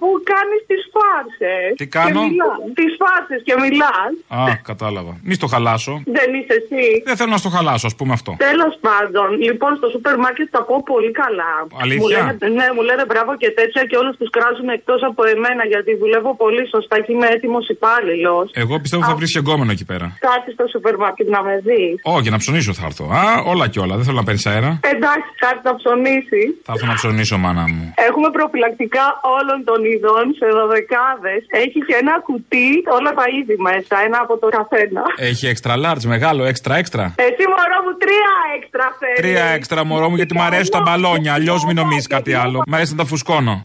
[0.00, 1.68] που κάνεις τις φάρσες.
[1.76, 2.20] Τι κάνω;
[2.78, 4.10] Τις φάρσες και μιλάς.
[4.28, 5.12] Α, κατάλαβα.
[5.22, 6.02] Μη στο χαλάσω.
[6.18, 6.84] Δεν είσαι εσύ.
[7.08, 8.30] Δεν θέλω να στο χαλάσω, ας πούμε αυτό.
[8.50, 11.52] Τέλος πάντων, λοιπόν, στο σούπερ μάρκετ τα πω πολύ καλά.
[11.84, 15.22] Αλήθεια; Μου λένε, ναι, μου λένε μπράβο και τέτοια και όλους τους κράζουν εκτός από
[15.34, 18.46] εμένα γιατί δουλεύω πολύ σωστά και είμαι έτοιμος υπάλληλος.
[18.62, 20.06] Εγώ πιστεύω θα βρεις και εγκόμενο εκεί πέρα.
[20.30, 21.94] Κάτι στο σούπερ μάρκετ να με δεις.
[22.16, 23.04] Όχι, να ψωνίσω θα έρθω.
[23.20, 23.94] Α, όλα και όλα.
[23.98, 24.70] Δεν θέλω να παίρνεις αέρα.
[24.94, 26.42] Εντάξει, κάτι να ψωνίσει.
[26.66, 27.84] Θα έρθω να ψωνίσω, μάνα μου.
[28.08, 29.06] Έχουμε προφυλακτικά
[29.38, 31.40] όλων των ειδών σε δωδεκάδες.
[31.64, 35.02] Έχει και ένα κουτί, όλα τα είδη μέσα, ένα από το καθένα.
[35.30, 39.18] Έχει extra large, μεγάλο, extra extra; Εσύ μωρό μου τρία έξτρα θέλει.
[39.22, 41.32] Τρία έξτρα μωρό μου γιατί μου αρέσουν τα μπαλόνια.
[41.38, 42.58] Αλλιώς μην νομίζεις κάτι άλλο.
[42.66, 43.62] Μ' αρέσει να τα φουσκώνω.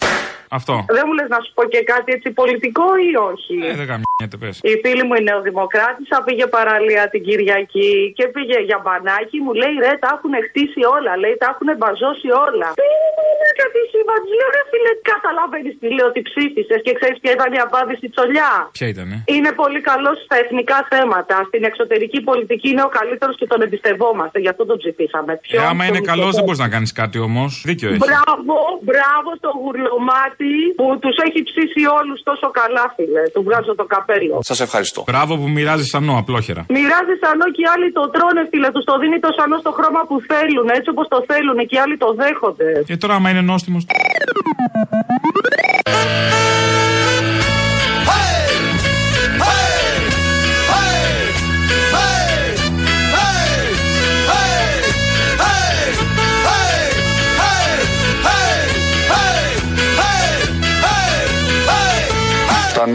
[0.59, 0.75] Αυτό.
[0.97, 4.37] Δεν μου λες να σου πω και κάτι έτσι πολιτικό ή όχι; Ε, δεν γαμιέται,
[4.41, 4.55] πες.
[4.71, 9.37] Η φίλη μου η νεοδημοκράτησα πήγε παραλία την Κυριακή και πήγε για μπανάκι.
[9.45, 11.11] Μου λέει ρε, τα έχουν χτίσει όλα.
[11.23, 12.67] Λέει, τα έχουν μπαζώσει όλα.
[12.81, 14.21] Πήγε κάτι σύμπαν.
[14.37, 18.51] Λέω ρε φίλε, καταλαβαίνεις τι λέω ότι ψήφισες και ξέρεις ποια ήταν η απάντηση τσολιά.
[18.77, 21.35] Ποια ήταν, Είναι πολύ καλός στα εθνικά θέματα.
[21.49, 24.37] Στην εξωτερική πολιτική είναι ο καλύτερος και τον εμπιστευόμαστε.
[24.43, 25.31] Γι' αυτό τον ψηφίσαμε.
[25.57, 27.49] Ε, άμα είναι καλός, δεν μπορείς να κάνεις κάτι όμως.
[27.69, 28.03] Δίκιο έχεις.
[28.05, 28.55] Μπράβο,
[28.89, 30.44] μπράβο στο γουρλωμάτι
[30.77, 33.23] που τους έχει ψήσει όλους τόσο καλά, φίλε.
[33.33, 34.35] Του βγάζω το καπέλο.
[34.51, 34.99] Σας ευχαριστώ.
[35.11, 36.61] Μπράβο που μοιράζεις σανό, απλόχερα.
[36.77, 38.69] Μοιράζεις σανό και οι άλλοι το τρώνε, φίλε.
[38.75, 41.81] Τους το δίνει το σανό στο χρώμα που θέλουν, έτσι όπως το θέλουν και οι
[41.83, 42.69] άλλοι το δέχονται.
[42.89, 43.77] Και τώρα, άμα είναι νόστιμο.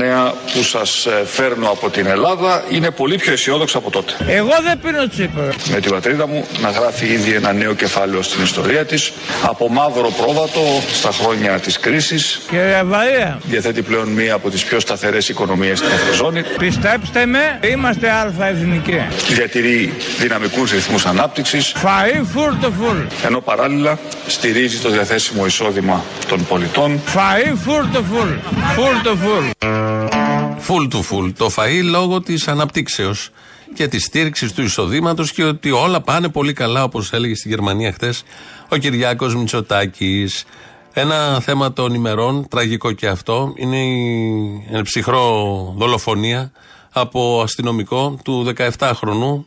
[0.05, 4.13] Νέα που σας ε, φέρνω από την Ελλάδα είναι πολύ πιο αισιόδοξα από τότε.
[4.27, 5.49] Εγώ δεν πίνω τσίπρα.
[5.71, 10.11] Με την πατρίδα μου να γράφει ήδη ένα νέο κεφάλαιο στην ιστορία της από μαύρο
[10.11, 10.61] πρόβατο
[10.93, 12.41] στα χρόνια της κρίσης.
[12.51, 13.39] Κύριε Βαρία.
[13.45, 16.43] Διαθέτει πλέον μία από τις πιο σταθερές οικονομίες στην Ευρωζώνη.
[16.59, 19.03] Πιστέψτε με, είμαστε αλφα-εθνικοί.
[19.29, 21.75] Διατηρεί δυναμικούς ρυθμούς ανάπτυξης.
[21.83, 22.99] Φαΐ φουλ το φουλ.
[23.27, 27.01] Ενώ παράλληλα στηρίζει το διαθέσιμο εισόδημα των πολιτών.
[27.15, 28.31] Φαΐ φουλ το φουλ.
[28.75, 29.90] Φουλ το φουλ.
[30.61, 31.31] Φουλ του φουλ.
[31.31, 33.31] Το φαΐ λόγω της αναπτύξεως
[33.75, 37.93] και της στήριξης του εισοδήματος και ότι όλα πάνε πολύ καλά, όπως έλεγε στη Γερμανία
[37.93, 38.23] χθες
[38.69, 40.45] ο Κυριάκος Μητσοτάκης.
[40.93, 43.85] Ένα θέμα των ημερών, τραγικό και αυτό, είναι
[44.79, 46.53] η ψυχρό δολοφονία
[46.93, 49.45] από αστυνομικό του 17χρονου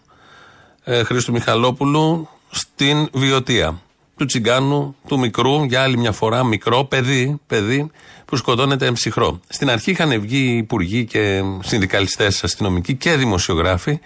[0.84, 3.82] ε, Χρήστου Μιχαλόπουλου στην Βιωτία.
[4.17, 7.91] Του τσιγκάνου, του μικρού, για άλλη μια φορά, μικρό παιδί, παιδί
[8.26, 9.40] που σκοτώνεται ψυχρό.
[9.48, 14.00] Στην αρχή είχαν βγει υπουργοί και συνδικαλιστές αστυνομικοί και δημοσιογράφοι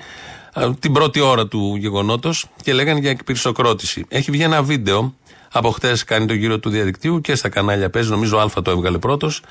[0.79, 4.05] την πρώτη ώρα του γεγονότος και λέγανε για εκπυρσοκρότηση.
[4.07, 5.15] Έχει βγει ένα βίντεο
[5.51, 8.09] από χτες, κάνει το γύρο του διαδικτύου και στα κανάλια παίζει.
[8.09, 9.41] Νομίζω Α το έβγαλε πρώτος.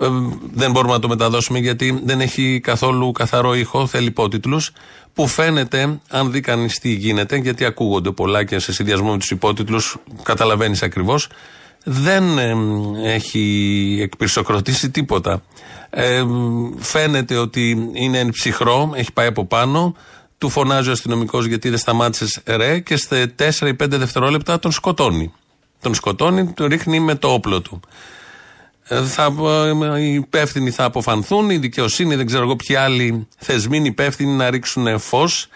[0.00, 0.06] Ε,
[0.52, 4.72] δεν μπορούμε να το μεταδώσουμε γιατί δεν έχει καθόλου καθαρό ήχο, θέλει υπότιτλους.
[5.12, 9.30] Που φαίνεται, αν δει κανείς τι γίνεται, γιατί ακούγονται πολλά και σε συνδυασμό με τους
[9.30, 11.28] υπότιτλους καταλαβαίνεις ακριβώς,
[11.88, 12.54] δεν ε,
[13.02, 15.42] έχει εκπυρσοκροτήσει τίποτα.
[15.90, 16.22] Ε,
[16.78, 19.94] φαίνεται ότι είναι εν ψυχρό, έχει πάει από πάνω.
[20.38, 24.72] Του φωνάζει ο αστυνομικός γιατί δεν σταμάτησες ρε και σε 4 ή 5 δευτερόλεπτα τον
[24.72, 25.32] σκοτώνει.
[25.80, 27.80] Τον σκοτώνει, τον ρίχνει με το όπλο του.
[28.88, 29.34] Ε, θα,
[29.94, 34.32] ε, οι υπεύθυνοι θα αποφανθούν, η δικαιοσύνη, δεν ξέρω εγώ ποιοι άλλοι θεσμοί είναι υπεύθυνοι
[34.32, 35.48] να ρίξουν φως.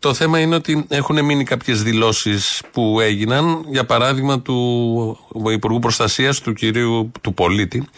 [0.00, 5.18] Το θέμα είναι ότι έχουν μείνει κάποιες δηλώσεις που έγιναν, για παράδειγμα του
[5.50, 7.88] Υπουργού Προστασίας του κυρίου του πολίτη,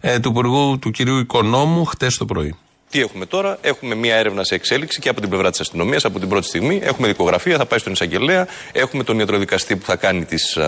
[0.00, 2.56] ε, του Υπουργού του κυρίου Οικονόμου, χτες το πρωί.
[2.90, 6.18] Τι έχουμε τώρα, έχουμε μια έρευνα σε εξέλιξη και από την πλευρά της αστυνομίας από
[6.18, 6.80] την πρώτη στιγμή.
[6.82, 8.46] Έχουμε δικογραφία, θα πάει στον εισαγγελέα.
[8.72, 10.58] Έχουμε τον ιατροδικαστή που θα κάνει τις,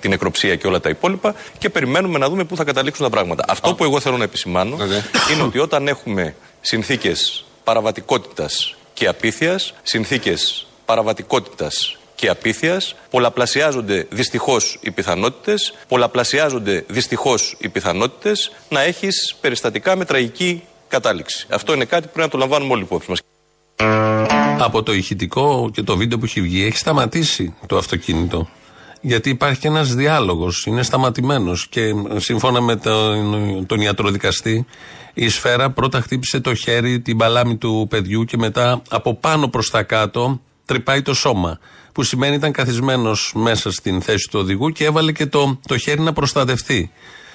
[0.00, 1.34] την νεκροψία και όλα τα υπόλοιπα.
[1.58, 3.44] Και περιμένουμε να δούμε πού θα καταλήξουν τα πράγματα.
[3.48, 4.76] Αυτό που εγώ θέλω να επισημάνω
[5.32, 14.90] είναι ότι όταν έχουμε συνθήκες παραβατικότητας και απίθειας, συνθήκες παραβατικότητας και απίθειας, πολλαπλασιάζονται δυστυχώς οι
[14.90, 21.46] πιθανότητες, πολλαπλασιάζονται δυστυχώς οι πιθανότητες να έχεις περιστατικά με τραγική κατάληξη.
[21.48, 23.20] Αυτό είναι κάτι που πρέπει να το λαμβάνουμε όλοι υπόψη μας.
[24.58, 28.48] Από το ηχητικό και το βίντεο που έχει βγει έχει σταματήσει το αυτοκίνητο;
[29.04, 30.66] Γιατί υπάρχει και ένας διάλογος.
[30.66, 31.66] Είναι σταματημένος.
[31.68, 34.66] Και σύμφωνα με τον, τον ιατροδικαστή,
[35.14, 39.70] η σφαίρα πρώτα χτύπησε το χέρι, την παλάμη του παιδιού και μετά από πάνω προς
[39.70, 41.58] τα κάτω τρυπάει το σώμα.
[41.92, 46.00] Που σημαίνει ήταν καθισμένος μέσα στην θέση του οδηγού και έβαλε και το, το χέρι
[46.00, 46.90] να προστατευτεί.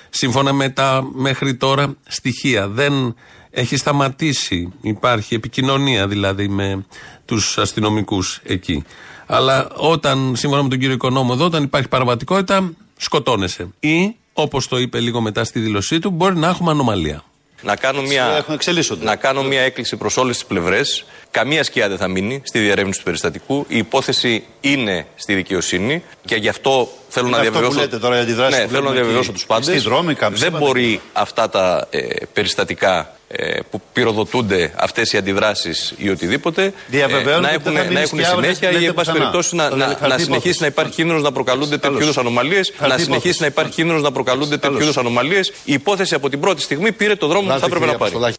[0.10, 2.68] Σύμφωνα με τα μέχρι τώρα στοιχεία.
[2.68, 3.16] Δεν
[3.50, 4.74] έχει σταματήσει.
[4.82, 6.86] Υπάρχει επικοινωνία δηλαδή με
[7.26, 8.84] τους αστυνομικούς εκεί.
[9.28, 13.68] Αλλά όταν, σύμφωνα με τον κύριο Οικονόμο εδώ, όταν υπάρχει παραβατικότητα, σκοτώνεσαι.
[13.80, 17.24] Ή Όπως το είπε λίγο μετά στη δήλωσή του, μπορεί να έχουμε ανομαλία.
[17.62, 18.46] Να κάνω μια,
[19.00, 21.06] να κάνω μια έκκληση προς όλες τις πλευρές.
[21.32, 23.66] Καμία σκιά δεν θα μείνει στη διερεύνηση του περιστατικού.
[23.68, 27.80] Η υπόθεση είναι στη δικαιοσύνη και γι' αυτό θέλω να διαβεβαιώσω.
[28.50, 29.84] ναι, θέλω να διαβεβαιώσω τους πάντες.
[30.32, 32.00] Δεν μπορεί αυτά τα ε,
[32.34, 37.06] περιστατικά ε, που πυροδοτούνται αυτές οι αντιδράσεις ή οτιδήποτε ε,
[37.40, 40.94] να έχουν, να έχουν συνέχεια ή εν πάση περιπτώσει να, να, να συνεχίσει να υπάρχει
[40.94, 42.74] κίνδυνος να προκαλούνται τέτοιου είδους ανομαλίες.
[42.88, 45.54] Να συνεχίσει να υπάρχει κίνδυνος να προκαλούνται τέτοιου είδους ανομαλίες.
[45.64, 48.36] Η υπόθεση από την πρώτη στιγμή πήρε το δρόμο που θα έπρεπε να πάρει.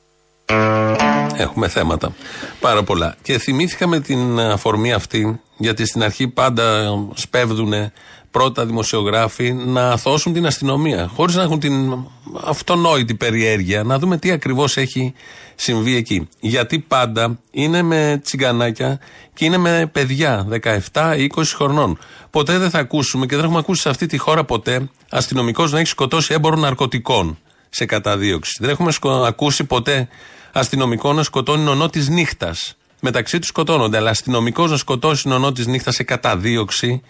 [1.37, 2.14] Έχουμε θέματα.
[2.61, 3.16] Πάρα πολλά.
[3.23, 7.93] Και θυμήθηκα με την αφορμή αυτή, γιατί στην αρχή πάντα σπέβδουν
[8.31, 11.97] πρώτα δημοσιογράφοι να αθώσουν την αστυνομία, χωρίς να έχουν την
[12.45, 15.14] αυτονόητη περιέργεια, να δούμε τι ακριβώς έχει
[15.55, 16.29] συμβεί εκεί.
[16.41, 19.01] Γιατί πάντα είναι με τσιγκανάκια
[19.35, 20.47] και είναι με παιδιά
[20.93, 21.99] 17-20 χρονών.
[22.31, 25.79] Ποτέ δεν θα ακούσουμε και δεν έχουμε ακούσει σε αυτή τη χώρα ποτέ αστυνομικός να
[25.79, 28.57] έχει σκοτώσει έμπορο ναρκωτικών σε καταδίωξη.
[28.61, 28.91] Δεν έχουμε
[29.26, 30.09] ακούσει ποτέ
[30.53, 32.76] αστυνομικό να σκοτώνει νονό της νύχτας.
[33.01, 37.03] Μεταξύ τους σκοτώνονται, αλλά αστυνομικός να σκοτώσει νονό της νύχτας σε καταδίωξη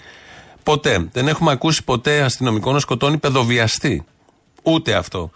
[0.68, 1.08] Ποτέ.
[1.12, 4.04] Δεν έχουμε ακούσει ποτέ αστυνομικό να σκοτώνει παιδοβιαστή.
[4.62, 5.30] Ούτε αυτό.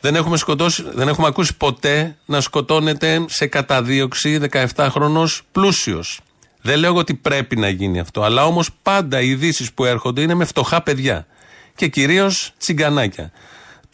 [0.00, 6.20] Δεν έχουμε, σκοτώσει, δεν έχουμε ακούσει ποτέ να σκοτώνεται σε καταδίωξη 17χρονο πλούσιος.
[6.60, 10.34] Δεν λέω ότι πρέπει να γίνει αυτό, αλλά όμως πάντα οι ειδήσεις που έρχονται είναι
[10.34, 11.26] με φτωχά παιδιά.
[11.74, 13.32] Και κυρίως τσιγκανάκια.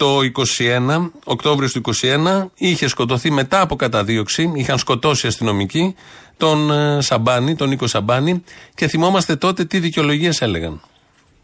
[0.01, 0.19] Το
[0.59, 5.95] 21, Οκτώβριο του 21, είχε σκοτωθεί μετά από καταδίωξη, είχαν σκοτώσει αστυνομικοί
[6.37, 8.45] τον ε, Σαμπάνη, τον Νίκο Σαμπάνη
[8.75, 10.81] και θυμόμαστε τότε τι δικαιολογίες έλεγαν.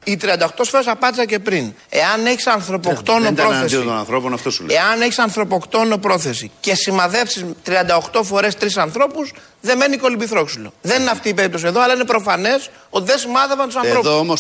[0.05, 0.27] Οι 38
[0.63, 1.73] φορές απάντησα και πριν.
[1.89, 3.77] Εάν έχεις ανθρωποκτόνο πρόθεση.
[3.77, 4.77] Των ανθρώπων, αυτό σου λέει.
[4.77, 10.73] Εάν έχεις ανθρωποκτόνο πρόθεση και σημαδέψεις 38 φορές τρεις ανθρώπους, δεν μένει κολυμπηθρόξυλο.
[10.83, 14.07] Δεν είναι αυτή η περίπτωση εδώ, αλλά είναι προφανές ότι δεν σημάδευαν τους ανθρώπους.
[14.07, 14.35] Εδώ όμως.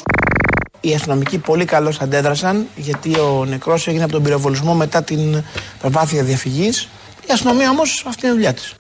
[0.81, 5.45] Οι αστυνομικοί πολύ καλώς αντέδρασαν γιατί ο νεκρός έγινε από τον πυροβολισμό μετά την
[5.79, 6.89] προσπάθεια διαφυγής.
[7.29, 8.74] Η αστυνομία όμως αυτή είναι η δουλειά της.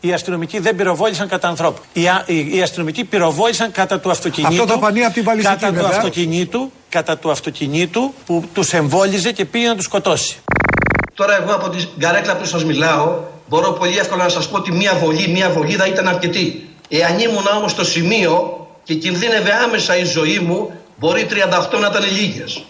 [0.00, 1.80] Οι αστυνομικοί δεν πυροβόλησαν κατά ανθρώπου.
[1.92, 4.62] Οι, οι, οι αστυνομικοί πυροβόλησαν κατά του αυτοκινήτου.
[4.62, 9.32] Αυτό το πανεί από την παλιστική κατά του αυτοκινήτου, κατά του αυτοκινήτου που τους εμβόλιζε
[9.32, 10.36] και πήγε να τους σκοτώσει.
[11.14, 13.18] Τώρα εγώ από την καρέκλα που σας μιλάω
[13.48, 16.68] μπορώ πολύ εύκολα να σας πω ότι μία βολή, μία βολίδα ήταν αρκετή.
[16.88, 22.04] Εάν ήμουν όμως στο σημείο και κινδύνευε άμεσα η ζωή μου, μπορεί 38 να ήταν
[22.12, 22.64] λίγες.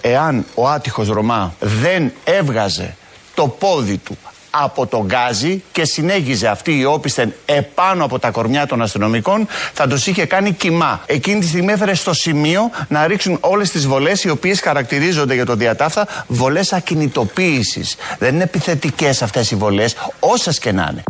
[0.00, 2.96] Εάν ο άτυχος Ρωμά δεν έβγαζε
[3.34, 4.16] το πόδι του
[4.54, 9.86] από τον γκάζι και συνέχιζε αυτή η όπισθεν επάνω από τα κορμιά των αστυνομικών, θα
[9.88, 11.00] τους είχε κάνει κοιμά.
[11.06, 15.46] Εκείνη τη στιγμή έφερε στο σημείο να ρίξουν όλες τις βολές, οι οποίες χαρακτηρίζονται για
[15.46, 17.96] το διατάφτα βολές ακινητοποίησης.
[18.18, 21.02] Δεν είναι επιθετικές αυτές οι βολές, όσες και να είναι.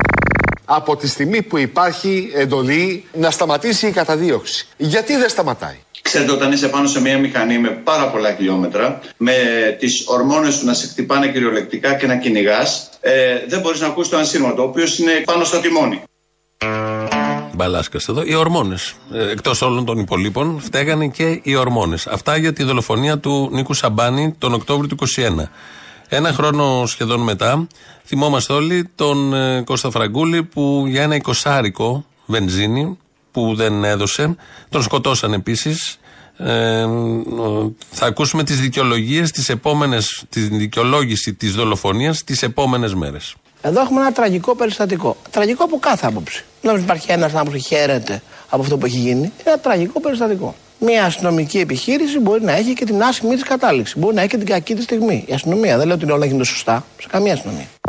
[0.64, 4.66] Από τη στιγμή που υπάρχει εντολή να σταματήσει η καταδίωξη.
[4.76, 9.34] Γιατί δεν σταματάει; Ξέρετε, όταν είσαι πάνω σε μια μηχανή με πάρα πολλά χιλιόμετρα, με
[9.78, 13.12] τις ορμόνες σου να σε χτυπάνε κυριολεκτικά και να κυνηγάς, ε,
[13.48, 16.02] δεν μπορείς να ακούσεις το ανσύρματο, ο οποίος είναι πάνω στο τιμόνι.
[17.54, 18.22] Μπαλάσκας εδώ.
[18.24, 18.94] Οι ορμόνες.
[19.12, 22.06] Ε, Εκτός όλων των υπολείπων, φταίγανε και οι ορμόνες.
[22.06, 25.50] Αυτά για τη δολοφονία του Νίκου Σαμπάνη τον Οκτώβριο του 2021.
[26.08, 27.66] Ένα χρόνο σχεδόν μετά,
[28.04, 32.98] θυμόμαστε όλοι τον ε, Κώστα Φραγκούλη που για ένα εικοσάρικο βενζίνη
[33.32, 34.36] που δεν έδωσε.
[34.68, 35.98] Τον σκοτώσαν επίσης.
[36.36, 36.86] Ε,
[37.90, 43.34] θα ακούσουμε τις δικαιολογίες τις επόμενες, τη δικαιολόγηση της δολοφονίας τις επόμενες μέρες.
[43.62, 45.16] Εδώ έχουμε ένα τραγικό περιστατικό.
[45.30, 46.44] Τραγικό από κάθε άποψη.
[46.60, 49.20] Δεν υπάρχει ένας άνθρωπο που χαίρεται από αυτό που έχει γίνει.
[49.20, 50.54] Είναι ένα τραγικό περιστατικό.
[50.78, 53.98] Μια αστυνομική επιχείρηση μπορεί να έχει και την άσχημη της κατάληξη.
[53.98, 55.24] Μπορεί να έχει και την κακή της στιγμή.
[55.28, 57.81] Η αστυνομία δεν λέω ότι όλα γίνονται σωστά σε καμία αστυνομία και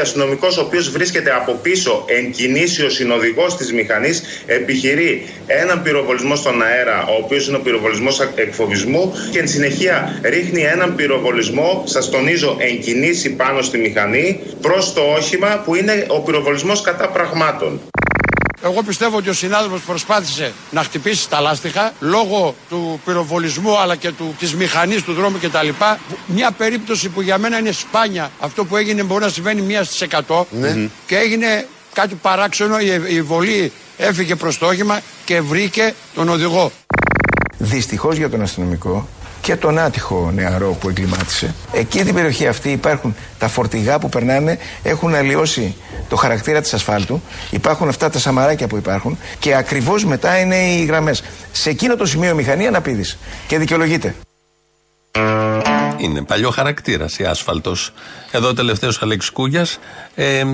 [0.00, 6.36] αστυνομικός ο οποίος βρίσκεται από πίσω εν κινήσει ο συνοδηγός της μηχανής επιχειρεί έναν πυροβολισμό
[6.36, 12.10] στον αέρα, ο οποίος είναι ο πυροβολισμός εκφοβισμού και εν συνεχεία ρίχνει έναν πυροβολισμό, σας
[12.10, 17.80] τονίζω, εν κινήσει πάνω στη μηχανή προς το όχημα που είναι ο πυροβολισμός κατά πραγμάτων.
[18.62, 24.12] Εγώ πιστεύω ότι ο συνάδελφος προσπάθησε να χτυπήσει τα λάστιχα λόγω του πυροβολισμού αλλά και
[24.12, 25.68] του, της μηχανής του δρόμου κτλ.
[26.26, 28.30] Μια περίπτωση που για μένα είναι σπάνια.
[28.40, 30.88] Αυτό που έγινε μπορεί να συμβαίνει μία στις εκατό ναι.
[31.06, 32.78] και έγινε κάτι παράξενο.
[32.78, 36.72] Η, η βολή έφυγε προς το όχημα και βρήκε τον οδηγό.
[37.58, 39.08] Δυστυχώς για τον αστυνομικό
[39.46, 41.54] και τον άτυχο νεαρό που εγκλημάτισε.
[41.72, 45.76] Εκεί την περιοχή αυτή υπάρχουν τα φορτηγά που περνάνε, έχουν αλλοιώσει
[46.08, 47.22] το χαρακτήρα της ασφάλτου.
[47.50, 51.22] Υπάρχουν αυτά τα σαμαράκια που υπάρχουν και ακριβώς μετά είναι οι γραμμές.
[51.52, 54.14] Σε εκείνο το σημείο η μηχανή αναπήδησε και δικαιολογείται.
[55.96, 57.92] Είναι παλιό χαρακτήρας η άσφαλτος.
[58.30, 59.78] Εδώ τελευταίος Αλέξης Κούγιας.
[60.14, 60.44] Ε,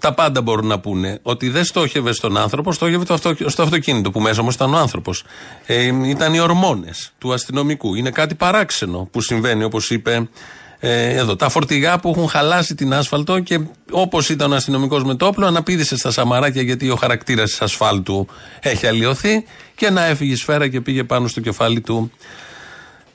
[0.00, 1.18] τα πάντα μπορούν να πούνε.
[1.22, 4.76] Ότι δεν στόχευε στον άνθρωπο, στόχευε το αυτο, στο αυτοκίνητο που μέσα όμως ήταν ο
[4.76, 5.24] άνθρωπος.
[5.66, 7.94] Ε, ήταν οι ορμόνες του αστυνομικού.
[7.94, 10.28] Είναι κάτι παράξενο που συμβαίνει, όπως είπε
[10.80, 11.36] ε, εδώ.
[11.36, 13.60] Τα φορτηγά που έχουν χαλάσει την άσφαλτο και
[13.90, 18.26] όπως ήταν ο αστυνομικός με το όπλο, αναπήδησε στα σαμαράκια γιατί ο χαρακτήρας της ασφάλτου
[18.60, 19.44] έχει αλλοιωθεί
[19.74, 22.10] και να έφυγε η σφαίρα και πήγε πάνω στο κεφάλι του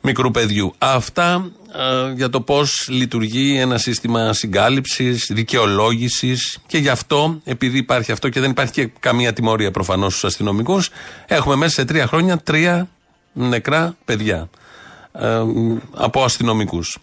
[0.01, 0.73] μικρού παιδιού.
[0.77, 8.11] Αυτά ε, για το πώς λειτουργεί ένα σύστημα συγκάλυψης, δικαιολόγησης και γι' αυτό, επειδή υπάρχει
[8.11, 10.89] αυτό και δεν υπάρχει και καμία τιμωρία προφανώς στους αστυνομικούς,
[11.27, 12.89] έχουμε μέσα σε τρία χρόνια τρία
[13.33, 14.49] νεκρά παιδιά
[15.11, 15.41] ε,
[15.93, 16.97] από αστυνομικούς.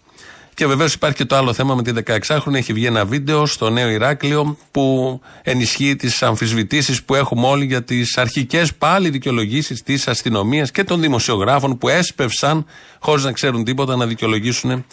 [0.58, 2.54] Και βεβαίως υπάρχει και το άλλο θέμα με τη 16χρονη.
[2.54, 7.82] Έχει βγει ένα βίντεο στο νέο Ηράκλειο που ενισχύει τις αμφισβητήσεις που έχουμε όλοι για
[7.84, 12.66] τις αρχικές πάλι δικαιολογήσεις της αστυνομίας και των δημοσιογράφων που έσπευσαν
[12.98, 14.84] χωρίς να ξέρουν τίποτα να δικαιολογήσουν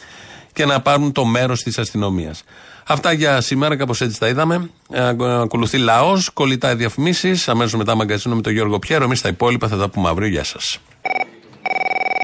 [0.54, 2.44] και να πάρουν το μέρος της αστυνομίας.
[2.88, 4.70] Αυτά για σήμερα, κάπως έτσι τα είδαμε.
[4.92, 7.48] Ε, ακολουθεί λαός, κολλητά διαφημίσεις.
[7.48, 9.04] Αμέσως μετά μαγκαζίνο με τον Γιώργο Πιέρο.
[9.04, 10.28] Εμείς τα υπόλοιπα θα τα πούμε αύριο.
[10.28, 10.80] Γεια σας.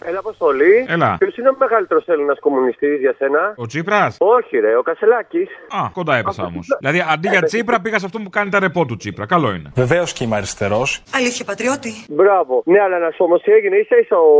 [0.05, 0.85] Έλα, Αποστολή.
[0.87, 1.15] Έλα.
[1.19, 4.17] Ποιος είναι ο μεγαλύτερος Έλληνας κομμουνιστής για σένα, Ο Τσίπρας.
[4.19, 5.49] Όχι, ρε, ο Κασελάκης.
[5.79, 6.65] Α, κοντά έπεσα όμως.
[6.79, 9.25] Δηλαδή αντί για Τσίπρα πήγα σε αυτόν που κάνει τα ρεπό του Τσίπρα.
[9.25, 9.71] Καλό είναι.
[9.75, 11.03] Βεβαίως και είμαι αριστερός.
[11.15, 11.91] Αλήθεια, πατριώτη.
[12.09, 12.61] Μπράβο.
[12.65, 14.35] Ναι, αλλά να σου όμως τι έγινε, ίσα ίσα ο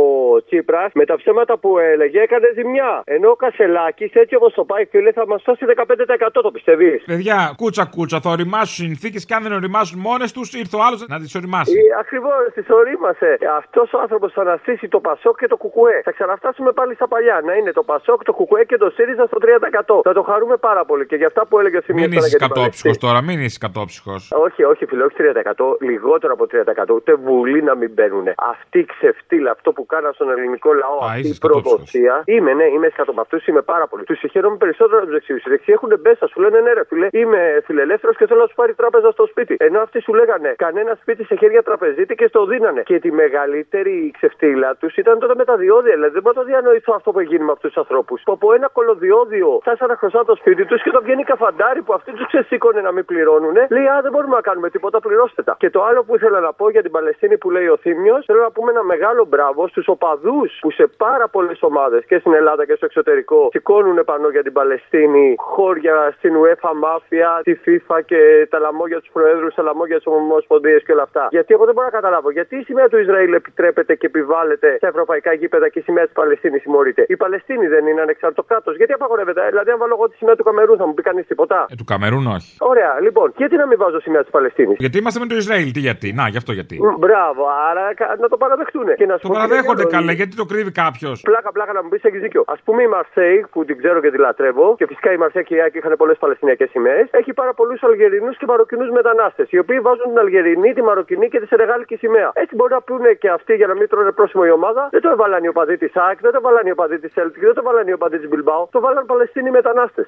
[0.46, 3.02] Τσίπρας με τα ψέματα που έλεγε έκανε ζημιά.
[3.04, 7.54] Ενώ ο Κασελάκης, έτσι όπως το πάει, φίλε, θα μας σώσει 15% το πιστεύεις; Παιδιά,
[7.56, 11.18] κούτσα κούτσα, θα οριμάσουν συνθήκες και αν δεν οριμάσουν μόνες τους, ήρθε ο άλλος να
[11.18, 11.72] τις οριμάσει.
[12.00, 13.38] Ακριβώς, τις ορίμασε.
[13.58, 15.91] Αυτός ο άνθρωπος θα αναστήσει το Πασόκ και το Κουκουέ.
[16.04, 17.40] Θα ξαναφτάσουμε πάλι στα παλιά.
[17.44, 20.00] Να είναι το Πασόκ, το Κουκουέ και το ΣΥΡΙΖΑ στο 30%.
[20.02, 22.08] Θα το χαρούμε πάρα πολύ και για αυτά που έλεγε ο Σιμίτη.
[22.08, 24.32] Μην είσαι κατόψυχος τώρα, μην είσαι κατόψυχος.
[24.46, 26.94] Όχι, όχι, φίλε, όχι 30%, λιγότερο από 30%.
[26.94, 28.26] Ούτε βουλή να μην μπαίνουν.
[28.36, 32.22] Αυτή η ξεφτύλα, αυτό που κάναν στον ελληνικό λαό, Α, αυτή η είσαι προδοσία.
[32.24, 34.04] Είμαι, ναι, είμαι σκατό με αυτού, είμαι πάρα πολύ.
[34.04, 35.44] Τους συγχαίρομαι περισσότερο από τους δεξιούς.
[35.44, 38.54] Οι δεξιοί έχουν μπέσα, σου λένε ναι, ρε, φίλε, είμαι φιλελεύθερος και θέλω να σου
[38.54, 39.56] πάρει τράπεζα στο σπίτι.
[39.58, 42.82] Ενώ αυτοί σου λέγανε κανένα σπίτι σε χέρια τραπεζίτη και στο δίνανε.
[42.82, 45.94] Και τη μεγαλύτερη ξεφτύλα τους ήταν τότε με τα διόδια.
[45.98, 48.18] Δηλαδή δεν μπορώ να το διανοηθώ αυτό που έγινε με αυτούς τους ανθρώπους.
[48.24, 51.92] Που από ένα κολοδιόδιο φτάσαν να χρωστά το σπίτι τους και όταν βγαίνει καφαντάρι που
[51.98, 55.54] αυτοί τους ξεσήκωνε να μην πληρώνουν, λέει Α, δεν μπορούμε να κάνουμε τίποτα, πληρώστε τα.
[55.58, 58.42] Και το άλλο που ήθελα να πω για την Παλαιστίνη που λέει ο Θήμιος, θέλω
[58.48, 62.66] να πούμε ένα μεγάλο μπράβο στους οπαδούς που σε πάρα πολλές ομάδες και στην Ελλάδα
[62.66, 68.46] και στο εξωτερικό σηκώνουν πάνω για την Παλαιστίνη, χώρια στην UEFA Μάφια, τη FIFA και
[68.50, 71.26] τα λαμόγια τους Προέδρους, τα λαμόγια της Ομοσπονδίας και όλα αυτά.
[71.30, 74.86] Γιατί εγώ δεν μπορώ να καταλάβω γιατί η σημαία του Ισραήλ επιτρέπεται και επιβάλλεται στα
[74.86, 77.04] ευρωπαϊκά γήπεδα και η σημαία της Παλαιστίνης συμμορείται.
[77.08, 78.76] Η Παλαιστίνη δεν είναι ανεξάρτητο κράτος.
[78.76, 79.42] Γιατί απαγορεύεται.
[79.48, 81.84] Δηλαδή, αν βάλω εγώ τη σημαία του Καμερούν, θα μου πει κανείς τίποτα; Ε, του
[81.84, 82.56] Καμερούν όχι.
[82.60, 85.80] Ωραία, λοιπόν, γιατί να μην βάζω σημαία της Παλαιστίνης; Γιατί είμαστε με το Ισραήλ, τι
[85.80, 86.76] γιατί; Να, γι' αυτό γιατί.
[86.82, 88.86] Μ, Μπράβο, άρα κα- να το παραδεχτούν.
[89.00, 90.04] Και να σου Το πω και παραδέχονται κάτι άλλο.
[90.04, 91.16] καλά, γιατί το κρύβει κάποιος.
[91.30, 92.42] Πλάκα, πλάκα να μου πεις, έχεις δίκιο.
[92.46, 95.54] Α πούμε η Μαρσέη, που την ξέρω και τη λατρεύω, και φυσικά η Μαρσέη και
[95.54, 99.80] η Άκη είχαν πολλές Παλαιστινιακές σημαίες, έχει πάρα πολλούς Αλγερινούς και Μαροκινούς μετανάστες, οι οποίοι
[99.86, 102.30] βάζουν την Αλγερινή, τη Μαροκινή και τη Σενεγάλικη σημαία.
[102.34, 104.88] Έτσι μπορεί να πούνε και αυτοί για να μην τρώνε πρόσημο η ομάδα.
[104.90, 107.54] Δεν το έβαλαν οι οπαδοί της ΑΚ, δεν το έβαλαν οι οπαδοί της Celtic, δεν
[107.56, 110.06] το έβαλαν οι οπαδοί της Μπιλμπάου, το βάλαν Παλαιστίνοι μετανάστες.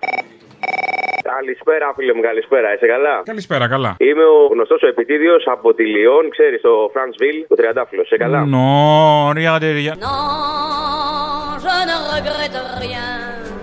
[1.32, 2.74] Καλησπέρα, φίλε μου, καλησπέρα.
[2.74, 3.90] Είσαι καλά; Καλησπέρα, καλά.
[3.99, 8.07] Είμαι ο γνωστός ο επιτήδειος από τη Λιόν, ξέρεις, το Φρανσβίλ, το Τριαντάφυλλος.
[8.07, 10.03] Είσαι καλά; Non, regardez, regardez.
[11.64, 13.53] je ne regrette rien.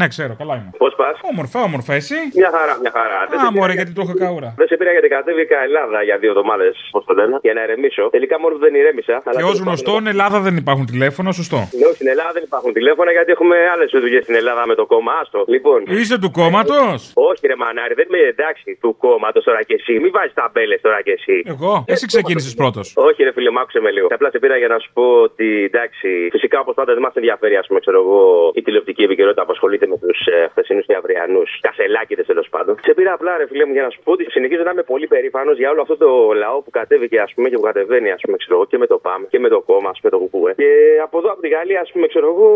[0.00, 0.70] Ναι, ξέρω, καλά είμαι.
[0.82, 3.18] Πώς πας; Όμορφα, όμορφα, εσύ; Μια χαρά, μια χαρά.
[3.30, 4.50] Δεν σε Α, πήρα μωρέ, για- γιατί το έχω καούρα.
[4.60, 8.04] Δεν σε πήρα γιατί κατέβηκα Ελλάδα για δύο εβδομάδες, πώς το λένε, για να ηρεμήσω.
[8.16, 9.14] Τελικά μόνο που δεν ηρέμησα.
[9.26, 11.58] αλλά Και ως τέλος πάντων, γνωστόν, Ελλάδα δεν υπάρχουν τηλέφωνα, σωστό.
[11.78, 14.84] Ναι, όχι, στην Ελλάδα δεν υπάρχουν τηλέφωνα γιατί έχουμε άλλες δουλειές στην Ελλάδα με το
[14.92, 15.12] κόμμα.
[15.20, 15.40] Άστο.
[15.54, 15.78] Λοιπόν.
[15.98, 16.98] Είσαι του κόμματος;
[17.30, 19.92] Όχι, ρε Μανάρη, δεν είμαι εντάξει του κόμματος τώρα κι εσύ.
[20.02, 21.36] Μην βάζεις ταμπέλες τώρα κι εσύ.
[21.54, 22.86] Εγώ, εσύ ξεκίνησες πρώτος.
[23.08, 24.06] Όχι, ρε φίλε, μ' άκουσε με λίγο.
[24.10, 27.56] Απλά σε πήρα για να σου πω ότι εντάξει, φυσικά όπως πάντα δεν μας ενδιαφέρει,
[27.56, 28.20] ας πούμε, ξέρω εγώ,
[28.54, 32.74] η τηλεοπτική επικαιρότητα που ασχολείται με τους ε, χθεσινούς και αυριανού κασελάκιδες τέλος πάντων.
[32.86, 35.06] Σε πήρα απλά, ρε φίλε μου, για να σου πω ότι συνεχίζω να είμαι πολύ
[35.14, 36.10] περήφανος για όλο αυτό το
[36.42, 38.98] λαό που κατέβηκε, ας πούμε, και που κατεβαίνει, ας πούμε, ξέρω εγώ, και με το
[39.06, 40.52] ΠΑΜ και με το κόμμα, ας πούμε, το κουκουέ.
[40.62, 40.70] Και
[41.06, 42.48] από εδώ, από τη Γαλλία, ας πούμε, ξέρω εγώ,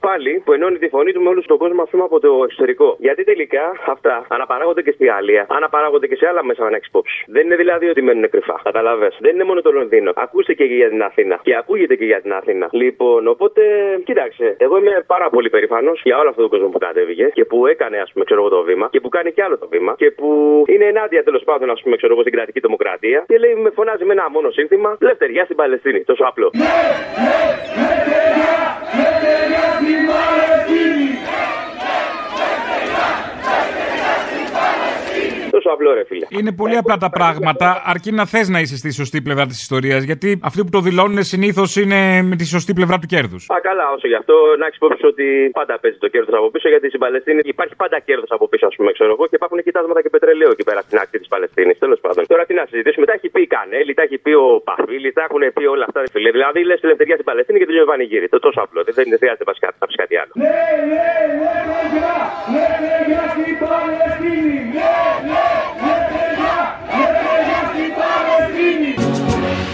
[0.00, 2.96] πάλι που ενώνει τη φωνή του με όλο τον κόσμο, ας πούμε, από το εξωτερικό.
[2.98, 7.24] Γιατί τελικά αυτά αναπαράγονται και στη Γαλλία, αναπαράγονται και σε άλλα μέσα να έχει υπόψη.
[7.26, 8.60] Δεν είναι δηλαδή ότι μένουν κρυφά.
[8.62, 9.08] Καταλαβέ.
[9.18, 10.10] Δεν είναι μόνο το Λονδίνο.
[10.14, 11.40] Ακούστε και για την Αθήνα.
[11.42, 12.68] Και ακούγεται και για την Αθήνα.
[12.70, 13.62] Λοιπόν, οπότε,
[14.04, 17.66] κοίταξε, εγώ είμαι πάρα πολύ περήφανος για όλο αυτό τον κόσμο που κατέβηκες και που
[17.66, 20.10] έκανε, ας πούμε, ξέρω εγώ, το βήμα και που κάνει κι άλλο το βήμα και
[20.10, 20.28] που
[20.72, 24.04] είναι ενάντια τέλος πάντων, ας πούμε, ξέρω εγώ, στην κρατική δημοκρατία και λέει, με φωνάζει
[24.04, 26.00] με ένα μόνο σύνθημα Λευτεριά στην Παλαιστίνη.
[26.04, 26.50] Τόσο απλό.
[35.64, 36.26] Τόσο απλό, ρε φίλε.
[36.38, 40.02] Είναι πολύ απλά τα πράγματα, αρκεί να θες να είσαι στη σωστή πλευρά της ιστορίας.
[40.10, 42.00] Γιατί αυτοί που το δηλώνουν συνήθως είναι
[42.30, 43.42] με τη σωστή πλευρά του κέρδους.
[43.54, 45.26] Α, καλά, όσο γι' αυτό να έχεις υπόψη ότι
[45.58, 48.74] πάντα παίζει το κέρδος από πίσω γιατί στην Παλαιστίνη υπάρχει πάντα κέρδος από πίσω, ας
[48.76, 51.76] πούμε, ξέρω εγώ, και υπάρχουν κοιτάσματα και πετρελαίου εκεί πέρα στην άκρη της Παλαιστίνης.
[51.84, 52.22] Τέλος πάντων.
[52.32, 55.22] Τώρα τι να συζητήσουμε, τα έχει πει η Κανέλη, τα έχει πει ο Παφίλης, τα
[55.28, 56.30] έχουν πει όλα αυτά, ρε φίλε.
[56.36, 58.28] Δηλαδή λες ελευθερία στην Παλαιστίνη και τελειώνει πανηγύρι.
[58.34, 58.80] Το τόσο απλό.
[58.84, 59.44] Δεν χρειάζεται
[59.80, 60.32] να πει κάτι άλλο.
[65.80, 66.58] Lepelia!
[66.90, 69.73] Lepelia si parostini!